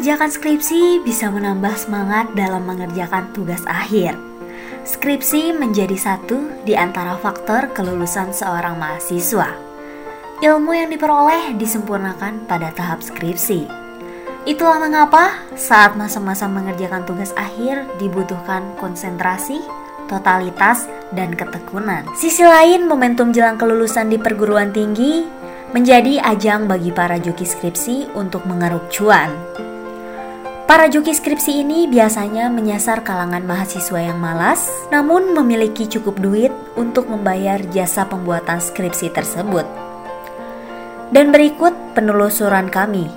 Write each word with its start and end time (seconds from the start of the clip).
Mengerjakan 0.00 0.32
skripsi 0.32 1.04
bisa 1.04 1.28
menambah 1.28 1.76
semangat 1.76 2.32
dalam 2.32 2.64
mengerjakan 2.64 3.36
tugas 3.36 3.60
akhir. 3.68 4.16
Skripsi 4.88 5.52
menjadi 5.52 5.92
satu 5.92 6.64
di 6.64 6.72
antara 6.72 7.20
faktor 7.20 7.68
kelulusan 7.76 8.32
seorang 8.32 8.80
mahasiswa. 8.80 9.52
Ilmu 10.40 10.72
yang 10.72 10.88
diperoleh 10.88 11.52
disempurnakan 11.60 12.48
pada 12.48 12.72
tahap 12.72 13.04
skripsi. 13.04 13.68
Itulah 14.48 14.80
mengapa 14.80 15.36
saat 15.52 15.92
masa-masa 16.00 16.48
mengerjakan 16.48 17.04
tugas 17.04 17.36
akhir 17.36 17.84
dibutuhkan 18.00 18.72
konsentrasi, 18.80 19.60
totalitas, 20.08 20.88
dan 21.12 21.36
ketekunan. 21.36 22.08
Sisi 22.16 22.40
lain, 22.40 22.88
momentum 22.88 23.36
jelang 23.36 23.60
kelulusan 23.60 24.08
di 24.08 24.16
perguruan 24.16 24.72
tinggi 24.72 25.28
menjadi 25.76 26.24
ajang 26.24 26.64
bagi 26.72 26.88
para 26.88 27.20
joki 27.20 27.44
skripsi 27.44 28.16
untuk 28.16 28.48
mengeruk 28.48 28.88
cuan. 28.88 29.28
Para 30.70 30.86
joki 30.86 31.10
skripsi 31.10 31.66
ini 31.66 31.90
biasanya 31.90 32.46
menyasar 32.46 33.02
kalangan 33.02 33.42
mahasiswa 33.42 34.06
yang 34.06 34.22
malas, 34.22 34.70
namun 34.94 35.34
memiliki 35.34 35.90
cukup 35.90 36.22
duit 36.22 36.54
untuk 36.78 37.10
membayar 37.10 37.58
jasa 37.74 38.06
pembuatan 38.06 38.62
skripsi 38.62 39.10
tersebut. 39.10 39.66
Dan 41.10 41.34
berikut 41.34 41.74
penelusuran 41.98 42.70
kami 42.70 43.10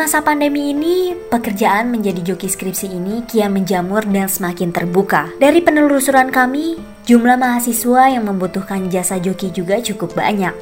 masa 0.00 0.24
pandemi 0.24 0.72
ini, 0.72 1.12
pekerjaan 1.28 1.92
menjadi 1.92 2.32
joki 2.32 2.48
skripsi 2.48 2.88
ini 2.88 3.20
kian 3.28 3.52
menjamur 3.52 4.00
dan 4.08 4.32
semakin 4.32 4.72
terbuka. 4.72 5.28
Dari 5.36 5.60
penelusuran 5.60 6.32
kami, 6.32 6.80
jumlah 7.04 7.36
mahasiswa 7.36 8.08
yang 8.08 8.24
membutuhkan 8.24 8.88
jasa 8.88 9.20
joki 9.20 9.52
juga 9.52 9.76
cukup 9.84 10.16
banyak. 10.16 10.56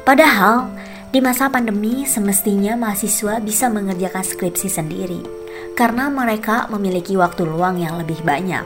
Padahal, 0.00 0.72
di 1.12 1.20
masa 1.20 1.52
pandemi 1.52 2.08
semestinya 2.08 2.72
mahasiswa 2.72 3.36
bisa 3.36 3.68
mengerjakan 3.68 4.24
skripsi 4.24 4.72
sendiri 4.72 5.20
karena 5.76 6.08
mereka 6.08 6.72
memiliki 6.72 7.20
waktu 7.20 7.44
luang 7.44 7.76
yang 7.76 8.00
lebih 8.00 8.24
banyak. 8.24 8.64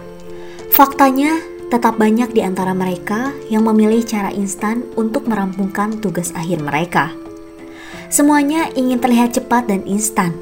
Faktanya, 0.70 1.42
tetap 1.74 1.98
banyak 1.98 2.30
di 2.30 2.46
antara 2.46 2.70
mereka 2.70 3.34
yang 3.50 3.66
memilih 3.66 4.06
cara 4.06 4.30
instan 4.30 4.86
untuk 4.94 5.26
merampungkan 5.26 5.98
tugas 5.98 6.30
akhir 6.38 6.62
mereka. 6.62 7.10
Semuanya 8.12 8.68
ingin 8.76 9.00
terlihat 9.00 9.32
cepat 9.32 9.72
dan 9.72 9.88
instan, 9.88 10.36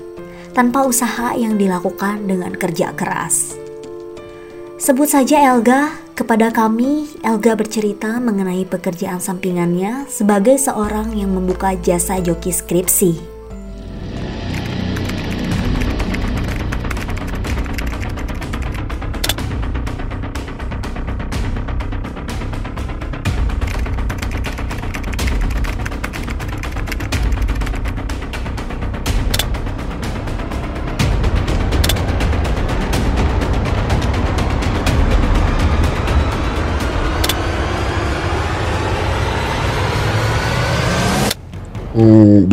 tanpa 0.51 0.83
usaha 0.83 1.39
yang 1.39 1.55
dilakukan 1.55 2.27
dengan 2.27 2.51
kerja 2.51 2.91
keras. 2.99 3.55
Sebut 4.75 5.07
saja 5.07 5.39
Elga, 5.55 5.95
kepada 6.19 6.51
kami 6.51 7.07
Elga 7.23 7.55
bercerita 7.55 8.19
mengenai 8.19 8.67
pekerjaan 8.67 9.23
sampingannya 9.23 10.11
sebagai 10.11 10.59
seorang 10.59 11.15
yang 11.15 11.31
membuka 11.31 11.79
jasa 11.79 12.19
joki 12.19 12.51
skripsi. 12.51 13.40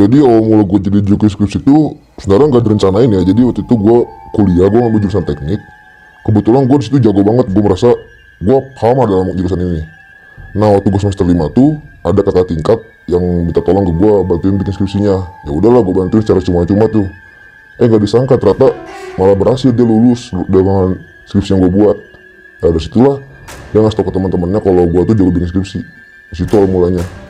Jadi 0.08 0.24
awal 0.24 0.42
mula 0.48 0.64
gue 0.64 0.80
jadi 0.88 1.00
joki 1.04 1.28
skripsi 1.28 1.60
itu 1.60 2.00
sebenarnya 2.24 2.48
nggak 2.56 2.64
direncanain 2.64 3.10
ya. 3.12 3.22
Jadi 3.28 3.42
waktu 3.44 3.62
itu 3.68 3.74
gue 3.76 3.98
kuliah, 4.32 4.68
gue 4.72 4.80
ngambil 4.80 5.00
jurusan 5.04 5.28
teknik. 5.28 5.60
Kebetulan 6.24 6.64
gue 6.64 6.78
di 6.80 6.86
situ 6.88 6.98
jago 7.04 7.22
banget. 7.28 7.52
Gue 7.52 7.60
merasa 7.60 7.92
gue 8.40 8.58
paham 8.80 9.04
dalam 9.04 9.36
jurusan 9.36 9.60
ini. 9.60 9.84
Nah 10.56 10.80
waktu 10.80 10.88
gue 10.88 11.02
semester 11.04 11.28
5 11.28 11.36
tuh 11.52 11.76
ada 12.08 12.24
kakak 12.24 12.56
tingkat 12.56 12.80
yang 13.12 13.20
minta 13.22 13.60
tolong 13.60 13.84
ke 13.84 13.94
gue 14.00 14.14
bantuin 14.24 14.56
bikin 14.56 14.74
skripsinya. 14.80 15.16
Ya 15.44 15.52
udahlah 15.52 15.84
gue 15.84 15.92
bantuin 15.94 16.24
secara 16.24 16.40
cuma-cuma 16.40 16.88
tuh. 16.88 17.06
Eh 17.78 17.86
nggak 17.86 18.02
disangka 18.02 18.40
ternyata 18.40 18.72
malah 19.20 19.36
berhasil 19.36 19.76
dia 19.76 19.84
lulus 19.84 20.32
dengan 20.48 20.96
skripsi 21.28 21.52
yang 21.52 21.68
gue 21.68 21.72
buat. 21.76 22.00
Nah 22.64 22.68
dari 22.72 22.80
situlah 22.80 23.20
dia 23.76 23.84
ngasih 23.84 24.00
tau 24.00 24.08
ke 24.08 24.14
teman-temannya 24.16 24.64
kalau 24.64 24.88
gue 24.88 25.02
tuh 25.04 25.16
jago 25.20 25.32
bikin 25.36 25.52
skripsi. 25.52 25.80
Di 26.32 26.36
situ 26.40 26.56
mulanya. 26.64 27.27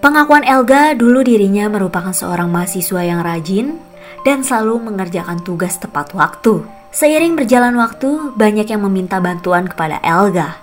Pengakuan 0.00 0.48
Elga 0.48 0.96
dulu 0.96 1.20
dirinya 1.20 1.68
merupakan 1.68 2.16
seorang 2.16 2.48
mahasiswa 2.48 3.04
yang 3.04 3.20
rajin 3.20 3.76
dan 4.24 4.40
selalu 4.40 4.88
mengerjakan 4.88 5.44
tugas 5.44 5.76
tepat 5.76 6.16
waktu. 6.16 6.64
Seiring 6.88 7.36
berjalan 7.36 7.76
waktu, 7.76 8.32
banyak 8.32 8.64
yang 8.72 8.80
meminta 8.88 9.20
bantuan 9.20 9.68
kepada 9.68 10.00
Elga. 10.00 10.56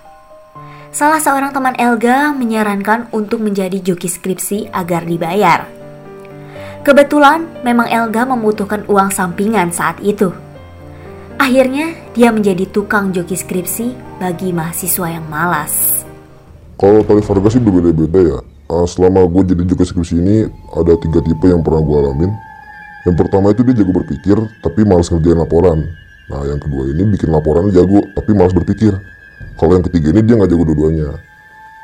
Salah 0.89 1.21
seorang 1.21 1.53
teman 1.53 1.77
Elga 1.77 2.33
menyarankan 2.33 3.13
untuk 3.13 3.45
menjadi 3.45 3.77
joki 3.77 4.09
skripsi 4.09 4.73
agar 4.73 5.05
dibayar. 5.05 5.69
Kebetulan 6.81 7.45
memang 7.61 7.93
Elga 7.93 8.25
membutuhkan 8.25 8.89
uang 8.89 9.13
sampingan 9.13 9.69
saat 9.69 10.01
itu. 10.01 10.33
Akhirnya 11.37 11.93
dia 12.17 12.33
menjadi 12.33 12.65
tukang 12.73 13.13
joki 13.13 13.37
skripsi 13.37 14.17
bagi 14.17 14.49
mahasiswa 14.49 15.13
yang 15.13 15.29
malas. 15.29 16.01
Kalau 16.81 17.05
tarif 17.05 17.29
harga 17.29 17.53
sih 17.53 17.61
berbeda-beda 17.61 18.21
ya 18.33 18.56
uh, 18.71 18.87
selama 18.87 19.25
gue 19.27 19.55
jadi 19.55 19.63
juga 19.63 19.83
skripsi 19.87 20.15
ini 20.19 20.35
ada 20.75 20.93
tiga 20.99 21.19
tipe 21.23 21.47
yang 21.47 21.63
pernah 21.63 21.81
gue 21.83 21.97
alamin. 21.97 22.31
Yang 23.07 23.15
pertama 23.23 23.55
itu 23.55 23.63
dia 23.63 23.75
jago 23.83 23.91
berpikir 23.95 24.37
tapi 24.59 24.83
malas 24.83 25.07
ngerjain 25.07 25.39
laporan. 25.39 25.87
Nah 26.27 26.43
yang 26.43 26.59
kedua 26.59 26.91
ini 26.91 27.07
bikin 27.15 27.31
laporan 27.31 27.71
jago 27.71 28.03
tapi 28.13 28.35
malas 28.35 28.51
berpikir. 28.51 28.91
Kalau 29.57 29.73
yang 29.73 29.85
ketiga 29.87 30.13
ini 30.13 30.21
dia 30.27 30.35
nggak 30.35 30.51
jago 30.51 30.63
dua-duanya. 30.67 31.15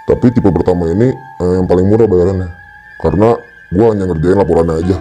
Tapi 0.04 0.36
tipe 0.36 0.52
pertama 0.52 0.92
ini 0.92 1.16
uh, 1.40 1.64
yang 1.64 1.66
paling 1.66 1.88
murah 1.88 2.08
bayarannya. 2.08 2.52
Karena 3.00 3.40
gue 3.72 3.86
hanya 3.88 4.06
ngerjain 4.12 4.38
laporannya 4.38 4.76
aja 4.84 4.96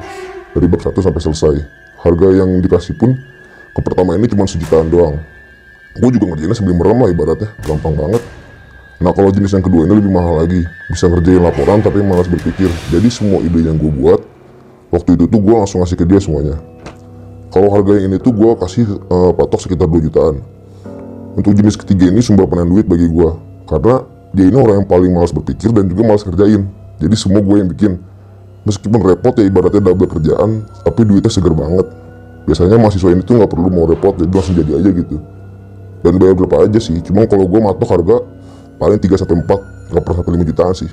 dari 0.54 0.66
bab 0.70 0.80
satu 0.80 1.02
sampai 1.02 1.20
selesai. 1.20 1.54
Harga 2.02 2.28
yang 2.34 2.62
dikasih 2.62 2.94
pun 2.98 3.14
ke 3.74 3.80
pertama 3.82 4.14
ini 4.14 4.30
cuma 4.30 4.46
sejutaan 4.46 4.86
doang. 4.90 5.18
Gue 5.98 6.10
juga 6.14 6.32
ngerjainnya 6.32 6.56
sebelum 6.56 6.78
merem 6.78 6.98
lah 7.02 7.10
ibaratnya 7.10 7.50
gampang 7.66 7.94
banget 7.98 8.22
Nah 9.02 9.10
kalau 9.10 9.34
jenis 9.34 9.50
yang 9.50 9.66
kedua 9.66 9.82
ini 9.82 9.98
lebih 9.98 10.14
mahal 10.14 10.46
lagi, 10.46 10.62
bisa 10.86 11.10
ngerjain 11.10 11.42
laporan 11.42 11.82
tapi 11.82 12.06
malas 12.06 12.30
berpikir. 12.30 12.70
Jadi 12.94 13.08
semua 13.10 13.42
ide 13.42 13.66
yang 13.66 13.74
gue 13.74 13.90
buat 13.90 14.22
waktu 14.94 15.18
itu 15.18 15.26
tuh 15.26 15.40
gue 15.42 15.54
langsung 15.58 15.82
ngasih 15.82 15.98
ke 15.98 16.06
dia 16.06 16.22
semuanya. 16.22 16.54
Kalau 17.50 17.68
harga 17.74 17.98
yang 17.98 18.14
ini 18.14 18.22
tuh 18.22 18.30
gue 18.30 18.50
kasih 18.62 18.86
uh, 19.10 19.34
patok 19.34 19.66
sekitar 19.66 19.90
2 19.90 20.06
jutaan. 20.06 20.38
Untuk 21.34 21.52
jenis 21.58 21.74
ketiga 21.74 22.14
ini 22.14 22.22
sumber 22.22 22.46
penan 22.46 22.70
duit 22.70 22.86
bagi 22.86 23.10
gue, 23.10 23.28
karena 23.66 24.06
dia 24.32 24.48
ini 24.48 24.56
orang 24.56 24.84
yang 24.84 24.88
paling 24.88 25.10
malas 25.10 25.34
berpikir 25.34 25.74
dan 25.74 25.90
juga 25.90 26.06
malas 26.06 26.22
kerjain. 26.22 26.64
Jadi 27.02 27.14
semua 27.18 27.42
gue 27.42 27.56
yang 27.58 27.68
bikin. 27.68 27.92
Meskipun 28.62 29.02
repot 29.02 29.34
ya 29.34 29.50
ibaratnya 29.50 29.82
double 29.82 30.06
kerjaan, 30.06 30.62
tapi 30.86 31.02
duitnya 31.02 31.32
seger 31.32 31.50
banget. 31.50 31.90
Biasanya 32.46 32.78
mahasiswa 32.78 33.10
ini 33.10 33.26
tuh 33.26 33.42
nggak 33.42 33.50
perlu 33.50 33.68
mau 33.68 33.84
repot, 33.90 34.14
jadi 34.14 34.30
langsung 34.30 34.54
jadi 34.54 34.72
aja 34.78 34.90
gitu. 34.94 35.16
Dan 36.06 36.12
bayar 36.22 36.34
berapa 36.38 36.70
aja 36.70 36.78
sih, 36.78 37.00
cuma 37.02 37.26
kalau 37.26 37.50
gue 37.50 37.58
matok 37.58 37.88
harga 37.90 38.16
paling 38.82 38.98
3 38.98 39.14
sampai 39.14 39.38
4 39.38 39.94
nggak 39.94 40.02
pernah 40.02 40.18
sampai 40.18 40.32
5 40.42 40.50
jutaan 40.50 40.74
sih 40.74 40.90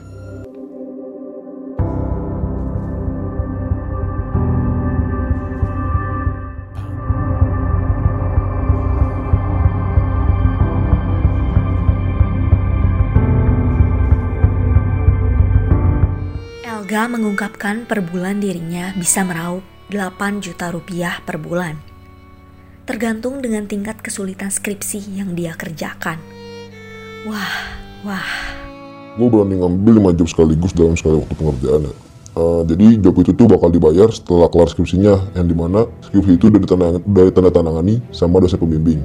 Elga 16.62 17.10
mengungkapkan 17.10 17.90
per 17.90 18.06
bulan 18.06 18.38
dirinya 18.38 18.94
bisa 18.94 19.26
meraup 19.26 19.66
8 19.90 20.42
juta 20.42 20.74
rupiah 20.74 21.22
per 21.22 21.38
bulan. 21.38 21.78
Tergantung 22.90 23.46
dengan 23.46 23.70
tingkat 23.70 24.02
kesulitan 24.02 24.50
skripsi 24.50 25.22
yang 25.22 25.38
dia 25.38 25.54
kerjakan. 25.54 26.39
Wah, 27.28 27.52
wah. 28.08 28.32
Gue 29.20 29.28
berani 29.28 29.60
ngambil 29.60 30.16
5 30.16 30.18
jam 30.24 30.28
sekaligus 30.32 30.72
dalam 30.72 30.96
sekali 30.96 31.20
waktu 31.20 31.36
pengerjaan 31.36 31.82
ya. 31.92 31.94
Uh, 32.40 32.64
jadi 32.64 33.04
job 33.04 33.20
itu 33.20 33.36
tuh 33.36 33.52
bakal 33.52 33.68
dibayar 33.68 34.08
setelah 34.08 34.48
kelar 34.48 34.72
skripsinya, 34.72 35.36
yang 35.36 35.44
di 35.50 35.56
mana 35.58 35.84
skripsi 36.08 36.40
itu 36.40 36.48
udah 36.48 36.62
ditanda, 36.64 36.88
dari 37.04 37.32
tanda 37.36 37.52
tangani 37.52 38.00
sama 38.16 38.40
dosen 38.40 38.56
pembimbing. 38.56 39.04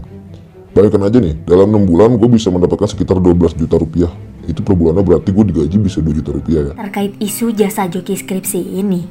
Bayangkan 0.71 1.11
aja 1.11 1.19
nih, 1.19 1.35
dalam 1.43 1.75
6 1.75 1.91
bulan 1.91 2.11
gue 2.15 2.31
bisa 2.31 2.55
mendapatkan 2.55 2.87
sekitar 2.87 3.19
12 3.19 3.59
juta 3.59 3.75
rupiah. 3.75 4.13
Itu 4.47 4.63
per 4.63 4.79
bulannya 4.79 5.03
berarti 5.03 5.35
gue 5.35 5.45
digaji 5.51 5.77
bisa 5.83 5.99
2 5.99 6.19
juta 6.23 6.31
rupiah 6.31 6.71
ya. 6.71 6.73
Terkait 6.79 7.19
isu 7.19 7.51
jasa 7.51 7.91
joki 7.91 8.15
skripsi 8.15 8.79
ini, 8.79 9.03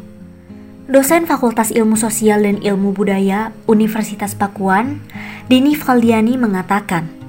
dosen 0.88 1.28
Fakultas 1.28 1.76
Ilmu 1.76 2.00
Sosial 2.00 2.48
dan 2.48 2.64
Ilmu 2.64 2.96
Budaya 2.96 3.52
Universitas 3.68 4.32
Pakuan, 4.38 5.04
Dini 5.52 5.76
Faldiani 5.76 6.40
mengatakan, 6.40 7.23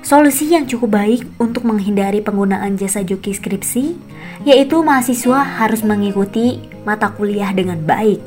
solusi 0.00 0.52
yang 0.52 0.64
cukup 0.64 0.96
baik 0.96 1.22
untuk 1.36 1.68
menghindari 1.68 2.24
penggunaan 2.24 2.76
jasa 2.76 3.04
joki 3.04 3.36
skripsi 3.36 3.96
yaitu 4.48 4.80
mahasiswa 4.80 5.44
harus 5.60 5.84
mengikuti 5.84 6.60
mata 6.84 7.12
kuliah 7.12 7.52
dengan 7.52 7.80
baik. 7.84 8.20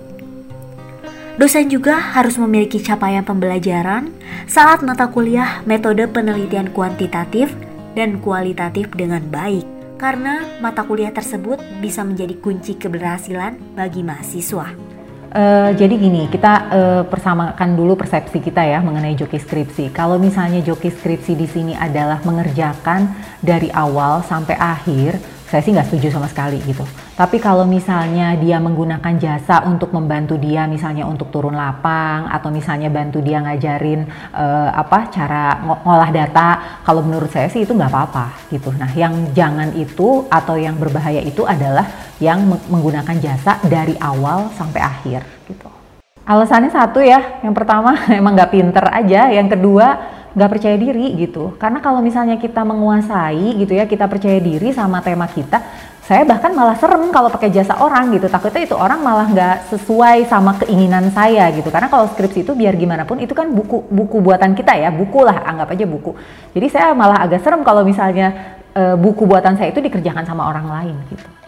Dosen 1.33 1.65
juga 1.65 1.97
harus 1.97 2.37
memiliki 2.37 2.77
capaian 2.77 3.25
pembelajaran 3.25 4.13
saat 4.45 4.85
mata 4.85 5.09
kuliah 5.09 5.65
metode 5.65 6.05
penelitian 6.05 6.69
kuantitatif 6.69 7.49
dan 7.97 8.21
kualitatif 8.21 8.93
dengan 8.93 9.25
baik, 9.33 9.65
karena 9.97 10.45
mata 10.61 10.85
kuliah 10.85 11.09
tersebut 11.09 11.57
bisa 11.81 12.05
menjadi 12.05 12.37
kunci 12.37 12.77
keberhasilan 12.77 13.57
bagi 13.73 14.05
mahasiswa. 14.05 14.92
Uh, 15.33 15.73
jadi 15.73 15.97
gini, 15.97 16.29
kita 16.29 16.53
uh, 16.69 17.03
persamakan 17.09 17.73
dulu 17.73 17.97
persepsi 17.97 18.37
kita 18.37 18.61
ya 18.69 18.85
mengenai 18.85 19.17
joki 19.17 19.41
skripsi. 19.41 19.89
Kalau 19.89 20.21
misalnya 20.21 20.61
joki 20.61 20.93
skripsi 20.93 21.33
di 21.33 21.49
sini 21.49 21.73
adalah 21.73 22.21
mengerjakan 22.21 23.09
dari 23.41 23.73
awal 23.73 24.21
sampai 24.21 24.53
akhir, 24.53 25.17
saya 25.53 25.61
sih 25.61 25.69
nggak 25.69 25.85
setuju 25.85 26.17
sama 26.17 26.25
sekali 26.25 26.57
gitu. 26.65 26.81
Tapi 27.13 27.37
kalau 27.37 27.61
misalnya 27.69 28.33
dia 28.41 28.57
menggunakan 28.57 29.13
jasa 29.21 29.61
untuk 29.69 29.93
membantu 29.93 30.33
dia, 30.41 30.65
misalnya 30.65 31.05
untuk 31.05 31.29
turun 31.29 31.53
lapang 31.53 32.25
atau 32.25 32.49
misalnya 32.49 32.89
bantu 32.89 33.21
dia 33.21 33.37
ngajarin 33.37 34.09
uh, 34.33 34.73
apa 34.73 35.13
cara 35.13 35.61
ng 35.61 35.85
ngolah 35.85 36.09
data, 36.09 36.81
kalau 36.81 37.05
menurut 37.05 37.29
saya 37.29 37.53
sih 37.53 37.69
itu 37.69 37.77
nggak 37.77 37.93
apa-apa 37.93 38.49
gitu. 38.49 38.73
Nah, 38.73 38.89
yang 38.97 39.29
jangan 39.29 39.69
itu 39.77 40.25
atau 40.25 40.57
yang 40.57 40.73
berbahaya 40.81 41.21
itu 41.21 41.45
adalah 41.45 41.85
yang 42.17 42.41
menggunakan 42.49 43.13
jasa 43.21 43.61
dari 43.61 43.93
awal 44.01 44.49
sampai 44.57 44.81
akhir 44.81 45.21
gitu. 45.45 45.69
Alasannya 46.25 46.73
satu 46.73 46.97
ya, 46.97 47.45
yang 47.45 47.53
pertama 47.53 47.93
emang 48.09 48.33
nggak 48.33 48.49
pinter 48.49 48.89
aja, 48.89 49.29
yang 49.29 49.45
kedua 49.45 50.01
nggak 50.33 50.49
percaya 50.49 50.75
diri 50.77 51.13
gitu. 51.17 51.53
Karena 51.61 51.79
kalau 51.79 52.01
misalnya 52.01 52.41
kita 52.41 52.65
menguasai 52.65 53.57
gitu 53.61 53.73
ya, 53.77 53.85
kita 53.85 54.09
percaya 54.09 54.41
diri 54.41 54.73
sama 54.73 54.99
tema 55.05 55.29
kita, 55.29 55.61
saya 56.03 56.27
bahkan 56.27 56.51
malah 56.51 56.75
serem 56.75 57.07
kalau 57.13 57.31
pakai 57.31 57.53
jasa 57.53 57.79
orang 57.79 58.11
gitu. 58.11 58.27
Takutnya 58.27 58.65
itu 58.65 58.75
orang 58.75 58.99
malah 58.99 59.27
nggak 59.29 59.55
sesuai 59.71 60.27
sama 60.27 60.57
keinginan 60.59 61.13
saya 61.13 61.47
gitu. 61.53 61.69
Karena 61.69 61.87
kalau 61.87 62.09
skripsi 62.11 62.43
itu 62.43 62.51
biar 62.57 62.75
gimana 62.75 63.05
pun 63.05 63.21
itu 63.21 63.31
kan 63.31 63.47
buku 63.47 63.87
buku 63.87 64.17
buatan 64.19 64.57
kita 64.57 64.73
ya, 64.75 64.89
buku 64.91 65.23
lah 65.23 65.45
anggap 65.47 65.71
aja 65.71 65.85
buku. 65.85 66.11
Jadi 66.51 66.67
saya 66.67 66.91
malah 66.91 67.23
agak 67.23 67.45
serem 67.45 67.61
kalau 67.61 67.85
misalnya 67.85 68.57
e, 68.73 68.97
buku 68.99 69.23
buatan 69.23 69.55
saya 69.55 69.71
itu 69.71 69.79
dikerjakan 69.79 70.25
sama 70.25 70.49
orang 70.49 70.67
lain 70.67 70.97
gitu. 71.13 71.42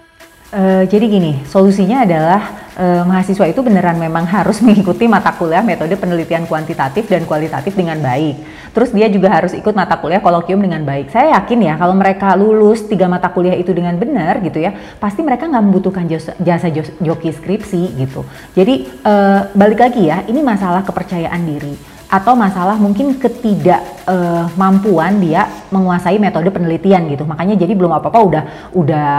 Uh, 0.55 0.87
jadi 0.87 1.11
gini, 1.11 1.43
solusinya 1.51 2.07
adalah 2.07 2.71
uh, 2.79 3.03
mahasiswa 3.03 3.43
itu 3.51 3.59
beneran 3.59 3.99
memang 3.99 4.23
harus 4.23 4.59
mengikuti 4.63 5.03
mata 5.03 5.35
kuliah 5.35 5.59
metode 5.59 5.91
penelitian 5.99 6.47
kuantitatif 6.47 7.11
dan 7.11 7.27
kualitatif 7.27 7.75
dengan 7.75 7.99
baik. 7.99 8.39
Terus 8.71 8.95
dia 8.95 9.11
juga 9.11 9.35
harus 9.35 9.51
ikut 9.51 9.75
mata 9.75 9.99
kuliah 9.99 10.23
kolokium 10.23 10.63
dengan 10.63 10.87
baik. 10.87 11.11
Saya 11.11 11.35
yakin 11.35 11.59
ya 11.59 11.75
kalau 11.75 11.91
mereka 11.91 12.39
lulus 12.39 12.87
tiga 12.87 13.11
mata 13.11 13.27
kuliah 13.35 13.59
itu 13.59 13.75
dengan 13.75 13.99
benar 13.99 14.39
gitu 14.47 14.63
ya, 14.63 14.71
pasti 14.95 15.27
mereka 15.27 15.43
nggak 15.51 15.63
membutuhkan 15.67 16.07
jasa, 16.07 16.31
jasa 16.39 16.71
joki 17.03 17.35
skripsi 17.35 17.91
gitu. 17.99 18.23
Jadi 18.55 18.87
uh, 19.03 19.51
balik 19.51 19.83
lagi 19.83 20.07
ya, 20.07 20.23
ini 20.23 20.39
masalah 20.39 20.87
kepercayaan 20.87 21.43
diri 21.43 21.95
atau 22.05 22.37
masalah 22.37 22.77
mungkin 22.77 23.17
ketidakmampuan 23.17 25.13
uh, 25.17 25.21
dia 25.21 25.49
menguasai 25.73 26.21
metode 26.21 26.47
penelitian 26.53 27.09
gitu. 27.09 27.25
Makanya 27.25 27.57
jadi 27.57 27.73
belum 27.73 27.91
apa-apa 27.91 28.19
udah 28.23 28.43
udah 28.77 29.09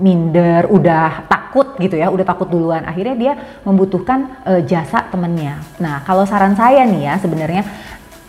minder, 0.00 0.66
udah 0.72 1.28
takut 1.28 1.76
gitu 1.76 2.00
ya, 2.00 2.08
udah 2.08 2.24
takut 2.24 2.48
duluan. 2.48 2.84
Akhirnya 2.88 3.16
dia 3.16 3.32
membutuhkan 3.66 4.40
uh, 4.48 4.62
jasa 4.64 5.04
temennya. 5.12 5.60
Nah, 5.76 6.00
kalau 6.06 6.24
saran 6.24 6.56
saya 6.56 6.88
nih 6.88 7.12
ya 7.12 7.14
sebenarnya 7.20 7.62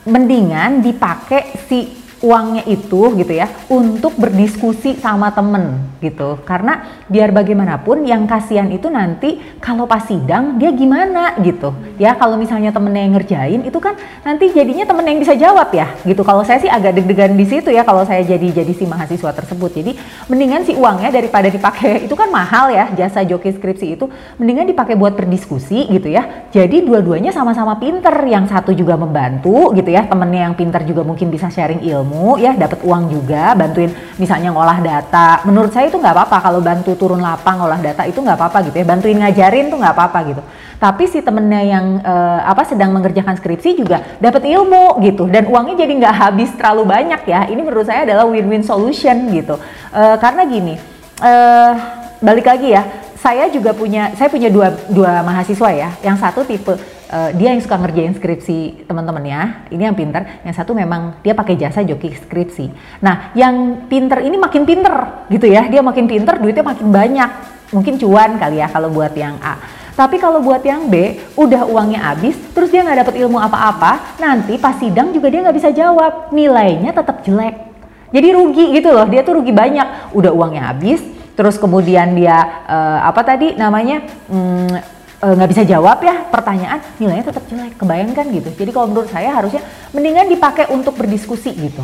mendingan 0.03 0.83
dipakai 0.83 1.55
si 1.69 2.02
uangnya 2.23 2.63
itu 2.71 3.11
gitu 3.19 3.33
ya 3.35 3.51
untuk 3.67 4.15
berdiskusi 4.15 4.95
sama 4.95 5.35
temen 5.35 5.91
gitu. 5.99 6.39
Karena 6.47 7.03
biar 7.11 7.35
bagaimanapun 7.35 8.07
yang 8.07 8.23
kasihan 8.23 8.71
itu 8.71 8.87
nanti 8.87 9.43
kalau 9.59 9.83
pas 9.83 10.07
sidang 10.07 10.55
dia 10.55 10.71
gimana 10.71 11.35
gitu. 11.43 11.75
Ya 11.99 12.15
kalau 12.15 12.39
misalnya 12.39 12.71
temennya 12.71 13.03
yang 13.03 13.13
ngerjain 13.19 13.61
itu 13.67 13.75
kan 13.83 13.99
nanti 14.23 14.55
jadinya 14.55 14.87
temen 14.87 15.03
yang 15.03 15.19
bisa 15.19 15.35
jawab 15.35 15.67
ya 15.75 15.91
gitu. 16.07 16.23
Kalau 16.23 16.47
saya 16.47 16.63
sih 16.63 16.71
agak 16.71 16.95
deg-degan 16.95 17.35
di 17.35 17.43
situ 17.43 17.69
ya 17.75 17.83
kalau 17.83 18.07
saya 18.07 18.23
jadi 18.23 18.63
jadi 18.63 18.71
si 18.71 18.87
mahasiswa 18.87 19.35
tersebut. 19.35 19.71
Jadi 19.75 19.91
mendingan 20.31 20.63
si 20.63 20.79
uangnya 20.79 21.11
daripada 21.11 21.51
dipakai 21.51 22.01
itu 22.07 22.15
kan 22.15 22.31
mahal 22.31 22.71
ya 22.71 22.87
jasa 22.95 23.27
joki 23.27 23.51
skripsi 23.51 23.99
itu 23.99 24.07
mendingan 24.39 24.71
dipakai 24.71 24.95
buat 24.95 25.11
berdiskusi 25.19 25.91
gitu 25.91 26.07
ya. 26.07 26.47
Jadi 26.55 26.87
dua-duanya 26.87 27.35
sama-sama 27.35 27.75
pinter. 27.75 28.15
Yang 28.23 28.55
satu 28.55 28.71
juga 28.71 28.95
membantu 28.95 29.75
gitu 29.75 29.91
ya 29.91 30.07
temennya 30.07 30.47
yang 30.47 30.55
pinter 30.55 30.79
juga 30.87 31.03
mungkin 31.03 31.27
bisa 31.27 31.51
sharing 31.51 31.83
ilmu 31.83 32.12
ilmu 32.13 32.37
ya 32.37 32.53
dapat 32.53 32.85
uang 32.85 33.09
juga 33.09 33.57
bantuin 33.57 33.89
misalnya 34.21 34.53
ngolah 34.53 34.77
data. 34.85 35.41
Menurut 35.49 35.73
saya 35.73 35.89
itu 35.89 35.97
nggak 35.97 36.13
apa-apa 36.13 36.37
kalau 36.45 36.61
bantu 36.61 36.93
turun 36.93 37.17
lapang 37.17 37.57
ngolah 37.57 37.81
data 37.81 38.05
itu 38.05 38.21
nggak 38.21 38.37
apa-apa 38.37 38.69
gitu 38.69 38.77
ya. 38.77 38.85
Bantuin 38.85 39.17
ngajarin 39.17 39.73
tuh 39.73 39.81
nggak 39.81 39.93
apa-apa 39.97 40.19
gitu. 40.29 40.41
Tapi 40.77 41.03
si 41.09 41.25
temennya 41.25 41.61
yang 41.65 41.85
uh, 42.05 42.45
apa 42.45 42.69
sedang 42.69 42.93
mengerjakan 42.93 43.33
skripsi 43.33 43.81
juga 43.81 44.05
dapat 44.21 44.45
ilmu 44.45 45.01
gitu. 45.01 45.25
Dan 45.25 45.49
uangnya 45.49 45.81
jadi 45.81 45.93
nggak 45.97 46.15
habis 46.15 46.53
terlalu 46.53 46.85
banyak 46.85 47.21
ya. 47.25 47.49
Ini 47.49 47.61
menurut 47.65 47.89
saya 47.89 48.05
adalah 48.05 48.29
win-win 48.29 48.61
solution 48.61 49.33
gitu. 49.33 49.57
Uh, 49.89 50.15
karena 50.21 50.45
gini 50.45 50.77
uh, 51.17 51.73
balik 52.21 52.45
lagi 52.45 52.77
ya. 52.77 52.85
Saya 53.23 53.47
juga 53.47 53.71
punya 53.71 54.11
saya 54.19 54.27
punya 54.27 54.51
dua 54.51 54.75
dua 54.91 55.23
mahasiswa 55.23 55.69
ya. 55.71 55.89
Yang 56.03 56.17
satu 56.21 56.43
tipe 56.43 56.75
uh, 57.13 57.29
dia 57.37 57.53
yang 57.53 57.61
suka 57.61 57.77
ngerjain 57.77 58.17
skripsi 58.17 58.89
teman-temannya, 58.89 59.69
ini 59.69 59.85
yang 59.85 59.93
pinter. 59.93 60.25
Yang 60.41 60.55
satu 60.57 60.73
memang 60.73 61.21
dia 61.21 61.37
pakai 61.37 61.53
jasa 61.53 61.85
joki 61.85 62.17
skripsi. 62.17 62.73
Nah, 63.05 63.29
yang 63.37 63.85
pinter 63.85 64.25
ini 64.25 64.35
makin 64.35 64.65
pinter 64.65 65.29
gitu 65.29 65.45
ya, 65.45 65.69
dia 65.69 65.85
makin 65.85 66.09
pinter, 66.09 66.41
duitnya 66.41 66.65
makin 66.65 66.89
banyak. 66.89 67.29
Mungkin 67.69 68.01
cuan 68.01 68.41
kali 68.41 68.57
ya 68.57 68.67
kalau 68.69 68.89
buat 68.89 69.13
yang 69.13 69.37
A. 69.39 69.61
Tapi 69.93 70.17
kalau 70.17 70.41
buat 70.41 70.65
yang 70.65 70.89
B, 70.89 71.21
udah 71.37 71.69
uangnya 71.69 72.01
habis, 72.09 72.33
terus 72.57 72.73
dia 72.73 72.81
nggak 72.81 73.05
dapet 73.05 73.15
ilmu 73.21 73.37
apa-apa, 73.37 74.17
nanti 74.17 74.57
pas 74.57 74.73
sidang 74.81 75.13
juga 75.13 75.29
dia 75.29 75.45
nggak 75.45 75.53
bisa 75.53 75.69
jawab, 75.69 76.33
nilainya 76.33 76.89
tetap 76.97 77.21
jelek. 77.21 77.69
Jadi 78.09 78.27
rugi 78.33 78.65
gitu 78.73 78.89
loh, 78.89 79.05
dia 79.05 79.21
tuh 79.21 79.37
rugi 79.37 79.53
banyak. 79.53 80.17
Udah 80.17 80.33
uangnya 80.33 80.73
habis, 80.73 80.97
terus 81.37 81.61
kemudian 81.61 82.17
dia 82.17 82.65
uh, 82.65 83.05
apa 83.05 83.21
tadi 83.21 83.53
namanya 83.53 84.01
hmm, 84.29 84.63
Eh, 84.73 84.83
nggak 85.23 85.49
bisa 85.55 85.63
jawab 85.63 86.03
ya 86.03 86.27
pertanyaan 86.27 86.83
nilainya 86.99 87.31
tetap 87.31 87.47
jelek 87.47 87.79
kebayangkan 87.79 88.25
gitu. 88.35 88.49
Jadi 88.59 88.71
kalau 88.75 88.91
menurut 88.91 89.07
saya 89.07 89.31
harusnya 89.31 89.63
mendingan 89.95 90.27
dipakai 90.27 90.67
untuk 90.67 90.99
berdiskusi 90.99 91.55
gitu 91.55 91.83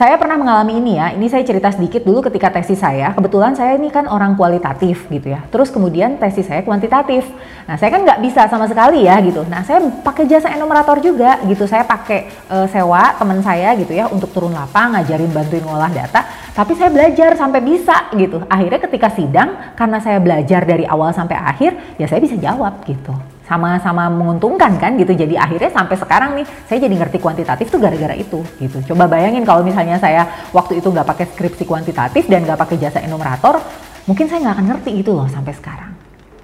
saya 0.00 0.16
pernah 0.16 0.40
mengalami 0.40 0.80
ini 0.80 0.96
ya, 0.96 1.12
ini 1.12 1.28
saya 1.28 1.44
cerita 1.44 1.68
sedikit 1.68 2.00
dulu 2.00 2.24
ketika 2.24 2.48
tesis 2.48 2.80
saya. 2.80 3.12
Kebetulan 3.12 3.52
saya 3.52 3.76
ini 3.76 3.92
kan 3.92 4.08
orang 4.08 4.32
kualitatif 4.32 5.04
gitu 5.12 5.28
ya. 5.28 5.44
Terus 5.52 5.68
kemudian 5.68 6.16
tesis 6.16 6.48
saya 6.48 6.64
kuantitatif. 6.64 7.28
Nah 7.68 7.76
saya 7.76 7.92
kan 7.92 8.08
nggak 8.08 8.24
bisa 8.24 8.48
sama 8.48 8.64
sekali 8.64 9.04
ya 9.04 9.20
gitu. 9.20 9.44
Nah 9.44 9.60
saya 9.60 9.84
pakai 10.00 10.24
jasa 10.24 10.56
enumerator 10.56 11.04
juga 11.04 11.36
gitu. 11.44 11.68
Saya 11.68 11.84
pakai 11.84 12.32
uh, 12.48 12.64
sewa 12.72 13.12
teman 13.20 13.44
saya 13.44 13.76
gitu 13.76 13.92
ya 13.92 14.08
untuk 14.08 14.32
turun 14.32 14.56
lapang, 14.56 14.96
ngajarin 14.96 15.36
bantuin 15.36 15.68
ngolah 15.68 15.92
data. 15.92 16.24
Tapi 16.56 16.72
saya 16.80 16.88
belajar 16.88 17.36
sampai 17.36 17.60
bisa 17.60 18.08
gitu. 18.16 18.40
Akhirnya 18.48 18.80
ketika 18.80 19.12
sidang, 19.12 19.76
karena 19.76 20.00
saya 20.00 20.16
belajar 20.16 20.64
dari 20.64 20.88
awal 20.88 21.12
sampai 21.12 21.36
akhir, 21.36 21.76
ya 22.00 22.08
saya 22.08 22.24
bisa 22.24 22.40
jawab 22.40 22.80
gitu 22.88 23.12
sama-sama 23.50 24.06
menguntungkan 24.06 24.78
kan 24.78 24.94
gitu. 24.94 25.10
Jadi 25.10 25.34
akhirnya 25.34 25.74
sampai 25.74 25.98
sekarang 25.98 26.38
nih 26.38 26.46
saya 26.70 26.78
jadi 26.86 26.94
ngerti 26.94 27.18
kuantitatif 27.18 27.66
tuh 27.66 27.82
gara-gara 27.82 28.14
itu 28.14 28.46
gitu. 28.62 28.94
Coba 28.94 29.10
bayangin 29.10 29.42
kalau 29.42 29.66
misalnya 29.66 29.98
saya 29.98 30.46
waktu 30.54 30.78
itu 30.78 30.86
nggak 30.86 31.06
pakai 31.10 31.26
skripsi 31.34 31.66
kuantitatif 31.66 32.30
dan 32.30 32.46
nggak 32.46 32.62
pakai 32.62 32.78
jasa 32.78 33.02
enumerator, 33.02 33.58
mungkin 34.06 34.30
saya 34.30 34.46
nggak 34.46 34.54
akan 34.54 34.66
ngerti 34.70 34.90
itu 35.02 35.10
loh 35.10 35.26
sampai 35.26 35.50
sekarang 35.50 35.90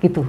gitu. 0.03 0.27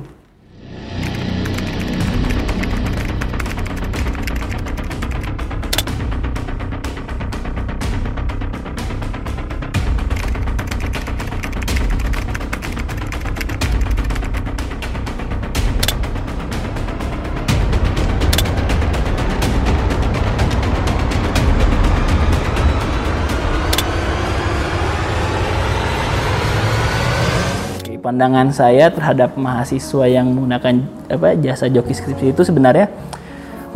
Pandangan 28.17 28.49
saya 28.49 28.89
terhadap 28.89 29.37
mahasiswa 29.37 30.09
yang 30.09 30.33
menggunakan 30.33 30.81
apa 31.05 31.37
jasa 31.37 31.69
joki 31.69 31.93
skripsi 31.93 32.33
itu 32.33 32.41
sebenarnya 32.41 32.89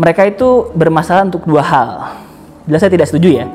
mereka 0.02 0.26
itu 0.26 0.66
bermasalah 0.74 1.30
untuk 1.30 1.46
dua 1.46 1.62
hal. 1.62 2.18
Jelas 2.66 2.82
saya 2.82 2.90
tidak 2.90 3.06
setuju 3.06 3.38
ya. 3.38 3.46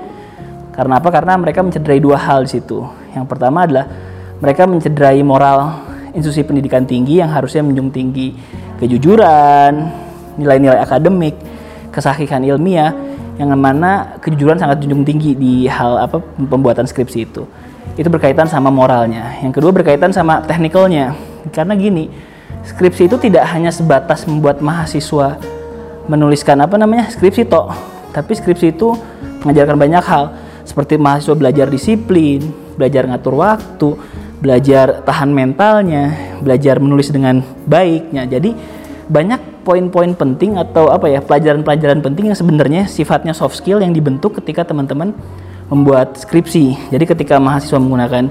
Karena 0.78 1.02
apa? 1.02 1.10
Karena 1.10 1.34
mereka 1.42 1.66
mencederai 1.66 1.98
dua 1.98 2.14
hal 2.14 2.46
di 2.46 2.54
situ. 2.54 2.86
Yang 3.18 3.26
pertama 3.26 3.66
adalah 3.66 3.90
mereka 4.38 4.62
mencederai 4.70 5.18
moral 5.26 5.74
institusi 6.14 6.46
pendidikan 6.46 6.86
tinggi 6.86 7.18
yang 7.18 7.34
harusnya 7.34 7.66
menjunjung 7.66 7.90
tinggi 7.90 8.38
kejujuran, 8.78 9.90
nilai-nilai 10.38 10.78
akademik, 10.86 11.34
kesahihan 11.90 12.46
ilmiah 12.46 12.94
yang 13.42 13.50
mana 13.58 14.22
kejujuran 14.22 14.54
sangat 14.54 14.86
junjung 14.86 15.02
tinggi 15.02 15.34
di 15.34 15.66
hal 15.66 15.98
apa 15.98 16.22
pembuatan 16.46 16.86
skripsi 16.86 17.26
itu. 17.26 17.42
Itu 17.94 18.10
berkaitan 18.10 18.50
sama 18.50 18.74
moralnya. 18.74 19.38
Yang 19.38 19.62
kedua 19.62 19.70
berkaitan 19.70 20.10
sama 20.10 20.42
teknikalnya. 20.42 21.14
Karena 21.54 21.78
gini, 21.78 22.10
skripsi 22.66 23.06
itu 23.06 23.16
tidak 23.22 23.46
hanya 23.54 23.70
sebatas 23.70 24.26
membuat 24.26 24.58
mahasiswa 24.58 25.38
menuliskan 26.10 26.58
apa 26.62 26.74
namanya 26.78 27.10
skripsi 27.10 27.46
toh, 27.50 27.70
tapi 28.14 28.34
skripsi 28.34 28.74
itu 28.74 28.94
mengajarkan 29.42 29.76
banyak 29.78 30.04
hal 30.06 30.24
seperti 30.66 30.98
mahasiswa 30.98 31.34
belajar 31.38 31.66
disiplin, 31.70 32.42
belajar 32.74 33.06
ngatur 33.06 33.34
waktu, 33.38 33.88
belajar 34.42 35.02
tahan 35.02 35.30
mentalnya, 35.30 36.14
belajar 36.42 36.78
menulis 36.82 37.10
dengan 37.10 37.42
baiknya. 37.66 38.26
Jadi 38.26 38.54
banyak 39.06 39.62
poin-poin 39.62 40.14
penting 40.18 40.58
atau 40.58 40.90
apa 40.90 41.06
ya 41.06 41.22
pelajaran-pelajaran 41.22 42.02
penting 42.02 42.34
yang 42.34 42.38
sebenarnya 42.38 42.90
sifatnya 42.90 43.34
soft 43.34 43.58
skill 43.58 43.78
yang 43.78 43.94
dibentuk 43.94 44.38
ketika 44.42 44.66
teman-teman 44.66 45.14
membuat 45.66 46.14
skripsi. 46.18 46.94
Jadi 46.94 47.04
ketika 47.06 47.42
mahasiswa 47.42 47.78
menggunakan 47.78 48.30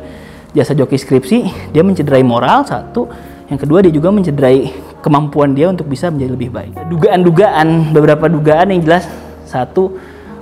jasa 0.56 0.72
joki 0.72 0.96
skripsi, 0.96 1.72
dia 1.76 1.84
mencederai 1.84 2.24
moral 2.24 2.64
satu, 2.64 3.12
yang 3.52 3.60
kedua 3.60 3.84
dia 3.84 3.92
juga 3.92 4.10
mencederai 4.10 4.72
kemampuan 5.04 5.54
dia 5.54 5.70
untuk 5.70 5.86
bisa 5.86 6.08
menjadi 6.10 6.32
lebih 6.34 6.50
baik. 6.50 6.74
Dugaan-dugaan, 6.90 7.92
beberapa 7.92 8.26
dugaan 8.32 8.72
yang 8.72 8.82
jelas 8.82 9.06
satu 9.46 10.00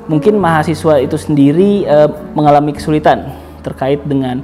mungkin 0.08 0.40
mahasiswa 0.40 1.04
itu 1.04 1.20
sendiri 1.20 1.84
e, 1.84 1.98
mengalami 2.32 2.72
kesulitan 2.76 3.34
terkait 3.64 4.00
dengan 4.08 4.40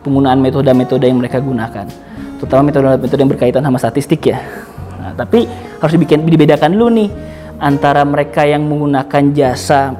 penggunaan 0.00 0.40
metode-metode 0.40 1.04
yang 1.04 1.18
mereka 1.20 1.42
gunakan, 1.42 1.84
terutama 2.40 2.70
metode-metode 2.70 3.20
yang 3.20 3.32
berkaitan 3.32 3.62
sama 3.64 3.76
statistik 3.76 4.24
ya. 4.24 4.38
Nah, 5.02 5.12
tapi 5.18 5.44
harus 5.82 5.92
dibikin 5.92 6.24
dibedakan 6.24 6.72
dulu 6.72 6.88
nih 6.94 7.08
antara 7.58 8.06
mereka 8.06 8.46
yang 8.46 8.64
menggunakan 8.64 9.22
jasa 9.34 9.98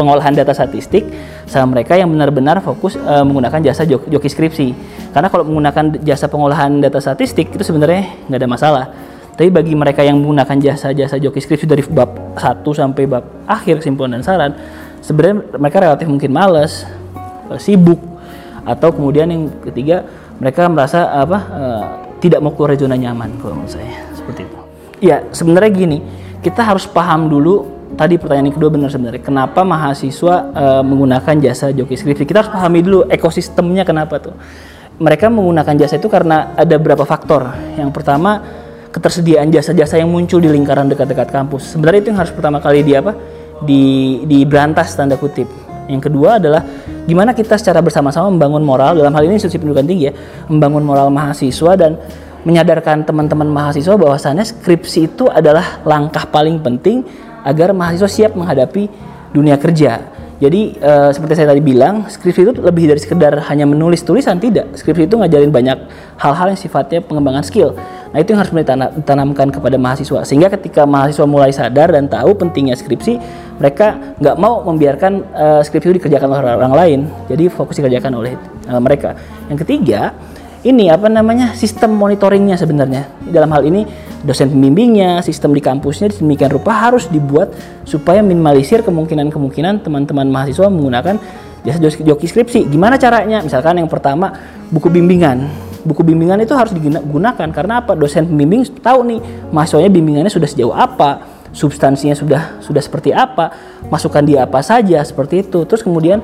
pengolahan 0.00 0.32
data 0.32 0.56
statistik 0.56 1.04
sama 1.44 1.76
mereka 1.76 2.00
yang 2.00 2.08
benar-benar 2.08 2.64
fokus 2.64 2.96
uh, 2.96 3.20
menggunakan 3.20 3.60
jasa 3.68 3.84
joki, 3.84 4.28
skripsi. 4.32 4.68
Karena 5.12 5.28
kalau 5.28 5.44
menggunakan 5.44 6.00
jasa 6.00 6.32
pengolahan 6.32 6.80
data 6.80 6.96
statistik 6.96 7.52
itu 7.52 7.60
sebenarnya 7.60 8.24
nggak 8.32 8.40
ada 8.40 8.48
masalah. 8.48 8.84
Tapi 9.36 9.52
bagi 9.52 9.76
mereka 9.76 10.00
yang 10.00 10.16
menggunakan 10.24 10.56
jasa-jasa 10.56 11.20
joki 11.20 11.44
skripsi 11.44 11.68
dari 11.68 11.84
bab 11.84 12.36
1 12.40 12.64
sampai 12.64 13.04
bab 13.04 13.44
akhir 13.44 13.84
kesimpulan 13.84 14.16
dan 14.16 14.24
saran, 14.24 14.52
sebenarnya 15.04 15.60
mereka 15.60 15.76
relatif 15.84 16.08
mungkin 16.08 16.32
males, 16.32 16.88
sibuk, 17.60 18.00
atau 18.64 18.88
kemudian 18.92 19.28
yang 19.28 19.48
ketiga 19.68 20.04
mereka 20.40 20.68
merasa 20.68 21.08
apa 21.12 21.38
uh, 21.52 21.84
tidak 22.20 22.40
mau 22.44 22.52
keluar 22.52 22.76
zona 22.76 22.96
nyaman 22.96 23.40
kalau 23.40 23.56
menurut 23.56 23.72
saya 23.72 24.04
seperti 24.12 24.44
itu 24.44 24.58
ya 25.00 25.24
sebenarnya 25.32 25.70
gini 25.72 25.98
kita 26.44 26.64
harus 26.64 26.84
paham 26.88 27.28
dulu 27.28 27.79
tadi 27.96 28.14
pertanyaan 28.18 28.50
yang 28.50 28.56
kedua 28.56 28.70
benar 28.70 28.88
sebenarnya. 28.92 29.22
Kenapa 29.22 29.60
mahasiswa 29.62 30.34
uh, 30.52 30.82
menggunakan 30.84 31.34
jasa 31.42 31.72
joki 31.74 31.94
skripsi? 31.98 32.26
Kita 32.26 32.44
harus 32.44 32.52
pahami 32.52 32.80
dulu 32.84 33.06
ekosistemnya 33.10 33.82
kenapa 33.82 34.20
tuh. 34.22 34.34
Mereka 35.00 35.32
menggunakan 35.32 35.74
jasa 35.80 35.96
itu 35.96 36.12
karena 36.12 36.52
ada 36.54 36.76
beberapa 36.76 37.08
faktor. 37.08 37.48
Yang 37.80 37.90
pertama 37.96 38.44
ketersediaan 38.90 39.48
jasa-jasa 39.48 39.96
yang 39.96 40.10
muncul 40.12 40.42
di 40.42 40.50
lingkaran 40.50 40.90
dekat-dekat 40.90 41.30
kampus. 41.30 41.72
Sebenarnya 41.72 42.00
itu 42.04 42.08
yang 42.12 42.20
harus 42.20 42.32
pertama 42.34 42.58
kali 42.60 42.84
di 42.84 42.92
apa? 42.92 43.16
Di 43.64 43.82
diberantas 44.28 44.92
tanda 44.98 45.16
kutip. 45.16 45.48
Yang 45.88 46.10
kedua 46.10 46.38
adalah 46.38 46.62
gimana 47.08 47.34
kita 47.34 47.58
secara 47.58 47.80
bersama-sama 47.82 48.30
membangun 48.30 48.62
moral. 48.62 48.94
Dalam 48.94 49.10
hal 49.16 49.26
ini 49.26 49.40
institusi 49.40 49.58
pendidikan 49.58 49.88
tinggi 49.88 50.10
ya, 50.10 50.14
membangun 50.46 50.84
moral 50.84 51.08
mahasiswa 51.10 51.72
dan 51.74 51.96
menyadarkan 52.46 53.04
teman-teman 53.04 53.48
mahasiswa 53.48 53.94
bahwasannya 54.00 54.44
skripsi 54.44 55.12
itu 55.12 55.28
adalah 55.28 55.84
langkah 55.84 56.24
paling 56.24 56.56
penting 56.60 57.04
agar 57.44 57.72
mahasiswa 57.76 58.10
siap 58.10 58.32
menghadapi 58.36 58.90
dunia 59.30 59.56
kerja. 59.56 60.20
Jadi 60.40 60.72
e, 60.72 60.92
seperti 61.12 61.36
saya 61.36 61.52
tadi 61.52 61.60
bilang, 61.60 62.08
skripsi 62.08 62.48
itu 62.48 62.52
lebih 62.56 62.88
dari 62.88 62.96
sekedar 62.96 63.44
hanya 63.52 63.68
menulis 63.68 64.00
tulisan 64.00 64.40
tidak. 64.40 64.72
Skripsi 64.72 65.04
itu 65.04 65.20
ngajarin 65.20 65.52
banyak 65.52 65.78
hal-hal 66.16 66.56
yang 66.56 66.56
sifatnya 66.56 67.04
pengembangan 67.04 67.44
skill. 67.44 67.76
Nah 68.10 68.18
itu 68.18 68.32
yang 68.32 68.40
harus 68.40 68.50
ditanamkan 69.04 69.52
kepada 69.52 69.76
mahasiswa 69.76 70.24
sehingga 70.24 70.48
ketika 70.56 70.88
mahasiswa 70.88 71.28
mulai 71.28 71.52
sadar 71.52 71.92
dan 71.92 72.08
tahu 72.08 72.32
pentingnya 72.34 72.74
skripsi, 72.74 73.20
mereka 73.60 74.16
nggak 74.16 74.36
mau 74.40 74.64
membiarkan 74.64 75.12
uh, 75.30 75.60
skripsi 75.60 75.92
itu 75.92 75.96
dikerjakan 76.02 76.26
oleh 76.32 76.56
orang 76.56 76.74
lain. 76.74 77.00
Jadi 77.28 77.52
fokus 77.52 77.76
dikerjakan 77.76 78.12
oleh 78.16 78.32
uh, 78.66 78.80
mereka. 78.80 79.14
Yang 79.52 79.68
ketiga, 79.68 80.16
ini 80.60 80.92
apa 80.92 81.08
namanya 81.08 81.56
sistem 81.56 81.96
monitoringnya 81.96 82.56
sebenarnya. 82.60 83.08
Dalam 83.32 83.48
hal 83.56 83.64
ini 83.64 83.88
dosen 84.20 84.52
pembimbingnya, 84.52 85.24
sistem 85.24 85.56
di 85.56 85.64
kampusnya 85.64 86.12
demikian 86.12 86.52
rupa 86.52 86.76
harus 86.76 87.08
dibuat 87.08 87.56
supaya 87.88 88.20
minimalisir 88.20 88.84
kemungkinan-kemungkinan 88.84 89.80
teman-teman 89.80 90.28
mahasiswa 90.28 90.68
menggunakan 90.68 91.16
jasa 91.64 91.78
joki 91.80 92.28
skripsi. 92.28 92.68
Gimana 92.68 93.00
caranya? 93.00 93.40
Misalkan 93.40 93.80
yang 93.80 93.88
pertama 93.88 94.36
buku 94.68 94.92
bimbingan. 94.92 95.48
Buku 95.80 96.04
bimbingan 96.04 96.36
itu 96.44 96.52
harus 96.52 96.76
digunakan 96.76 97.48
karena 97.48 97.80
apa? 97.80 97.96
Dosen 97.96 98.28
pembimbing 98.28 98.68
tahu 98.84 99.00
nih 99.08 99.20
mahasiswanya 99.48 99.88
bimbingannya 99.88 100.32
sudah 100.32 100.48
sejauh 100.48 100.76
apa 100.76 101.40
substansinya 101.50 102.14
sudah 102.14 102.62
sudah 102.62 102.78
seperti 102.78 103.10
apa 103.10 103.50
masukan 103.90 104.22
dia 104.22 104.44
apa 104.44 104.60
saja 104.60 105.00
seperti 105.00 105.40
itu. 105.40 105.64
Terus 105.64 105.80
kemudian 105.80 106.20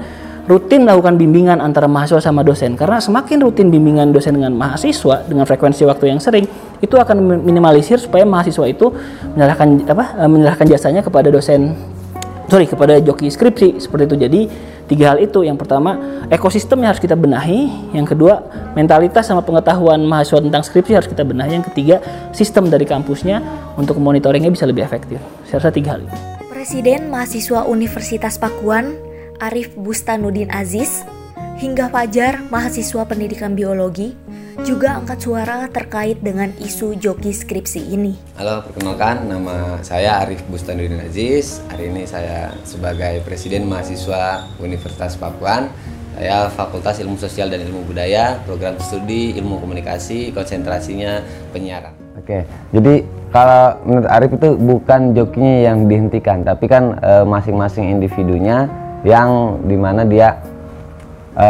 rutin 0.47 0.87
melakukan 0.87 1.19
bimbingan 1.19 1.59
antara 1.59 1.91
mahasiswa 1.91 2.23
sama 2.23 2.47
dosen. 2.47 2.79
Karena 2.79 3.03
semakin 3.03 3.43
rutin 3.43 3.69
bimbingan 3.69 4.15
dosen 4.15 4.39
dengan 4.39 4.55
mahasiswa 4.55 5.27
dengan 5.27 5.45
frekuensi 5.45 5.83
waktu 5.87 6.15
yang 6.15 6.23
sering 6.23 6.47
itu 6.79 6.95
akan 6.95 7.43
minimalisir 7.43 7.99
supaya 7.99 8.23
mahasiswa 8.23 8.67
itu 8.71 8.95
menyerahkan 9.35 9.69
apa 9.91 10.05
eh, 10.23 10.31
menyerahkan 10.31 10.67
jasanya 10.71 11.03
kepada 11.03 11.29
dosen 11.29 11.75
sorry 12.47 12.71
kepada 12.71 13.03
joki 13.03 13.27
skripsi 13.27 13.83
seperti 13.83 14.07
itu. 14.07 14.17
Jadi 14.23 14.41
tiga 14.87 15.15
hal 15.15 15.19
itu. 15.19 15.43
Yang 15.43 15.67
pertama 15.67 15.99
ekosistem 16.31 16.79
yang 16.79 16.95
harus 16.95 17.03
kita 17.03 17.19
benahi. 17.19 17.91
Yang 17.91 18.15
kedua 18.15 18.47
mentalitas 18.79 19.27
sama 19.27 19.43
pengetahuan 19.43 19.99
mahasiswa 20.07 20.39
tentang 20.39 20.63
skripsi 20.63 20.93
harus 20.95 21.11
kita 21.11 21.27
benahi. 21.27 21.59
Yang 21.59 21.75
ketiga 21.75 21.97
sistem 22.31 22.71
dari 22.71 22.87
kampusnya 22.87 23.43
untuk 23.75 23.99
monitoringnya 23.99 24.55
bisa 24.55 24.63
lebih 24.63 24.87
efektif. 24.87 25.19
Saya 25.51 25.59
rasa 25.59 25.75
tiga 25.75 25.99
hal 25.99 26.07
itu. 26.07 26.17
Presiden 26.47 27.13
Mahasiswa 27.15 27.63
Universitas 27.69 28.43
Pakuan 28.43 29.06
Arif 29.41 29.77
Bustanudin 29.77 30.49
Aziz 30.49 31.05
hingga 31.61 31.89
Fajar 31.93 32.45
mahasiswa 32.49 33.05
pendidikan 33.09 33.57
biologi 33.57 34.17
juga 34.65 34.97
angkat 34.97 35.19
suara 35.21 35.69
terkait 35.69 36.25
dengan 36.25 36.49
isu 36.57 36.97
joki 36.97 37.29
skripsi 37.29 37.93
ini. 37.93 38.17
Halo, 38.41 38.65
perkenalkan 38.65 39.29
nama 39.29 39.79
saya 39.85 40.25
Arif 40.25 40.41
Bustanuddin 40.49 41.05
Aziz. 41.05 41.61
Hari 41.69 41.93
ini 41.93 42.09
saya 42.09 42.57
sebagai 42.65 43.21
Presiden 43.21 43.69
Mahasiswa 43.69 44.49
Universitas 44.57 45.15
Pakuan. 45.21 45.69
Saya 46.17 46.49
Fakultas 46.49 46.97
Ilmu 46.97 47.21
Sosial 47.21 47.53
dan 47.53 47.61
Ilmu 47.69 47.93
Budaya, 47.93 48.41
program 48.49 48.81
studi 48.81 49.37
Ilmu 49.37 49.61
Komunikasi, 49.61 50.33
konsentrasinya 50.33 51.21
penyiaran. 51.53 51.93
Oke, 52.17 52.49
jadi 52.73 53.05
kalau 53.29 53.77
menurut 53.85 54.09
Arif 54.09 54.33
itu 54.33 54.49
bukan 54.57 55.13
jokinya 55.13 55.69
yang 55.69 55.85
dihentikan, 55.85 56.41
tapi 56.41 56.65
kan 56.65 56.97
eh, 57.05 57.25
masing-masing 57.29 57.93
e, 57.93 58.01
individunya 58.01 58.65
yang 59.05 59.61
di 59.67 59.77
mana 59.77 60.07
dia 60.07 60.41
e, 61.37 61.47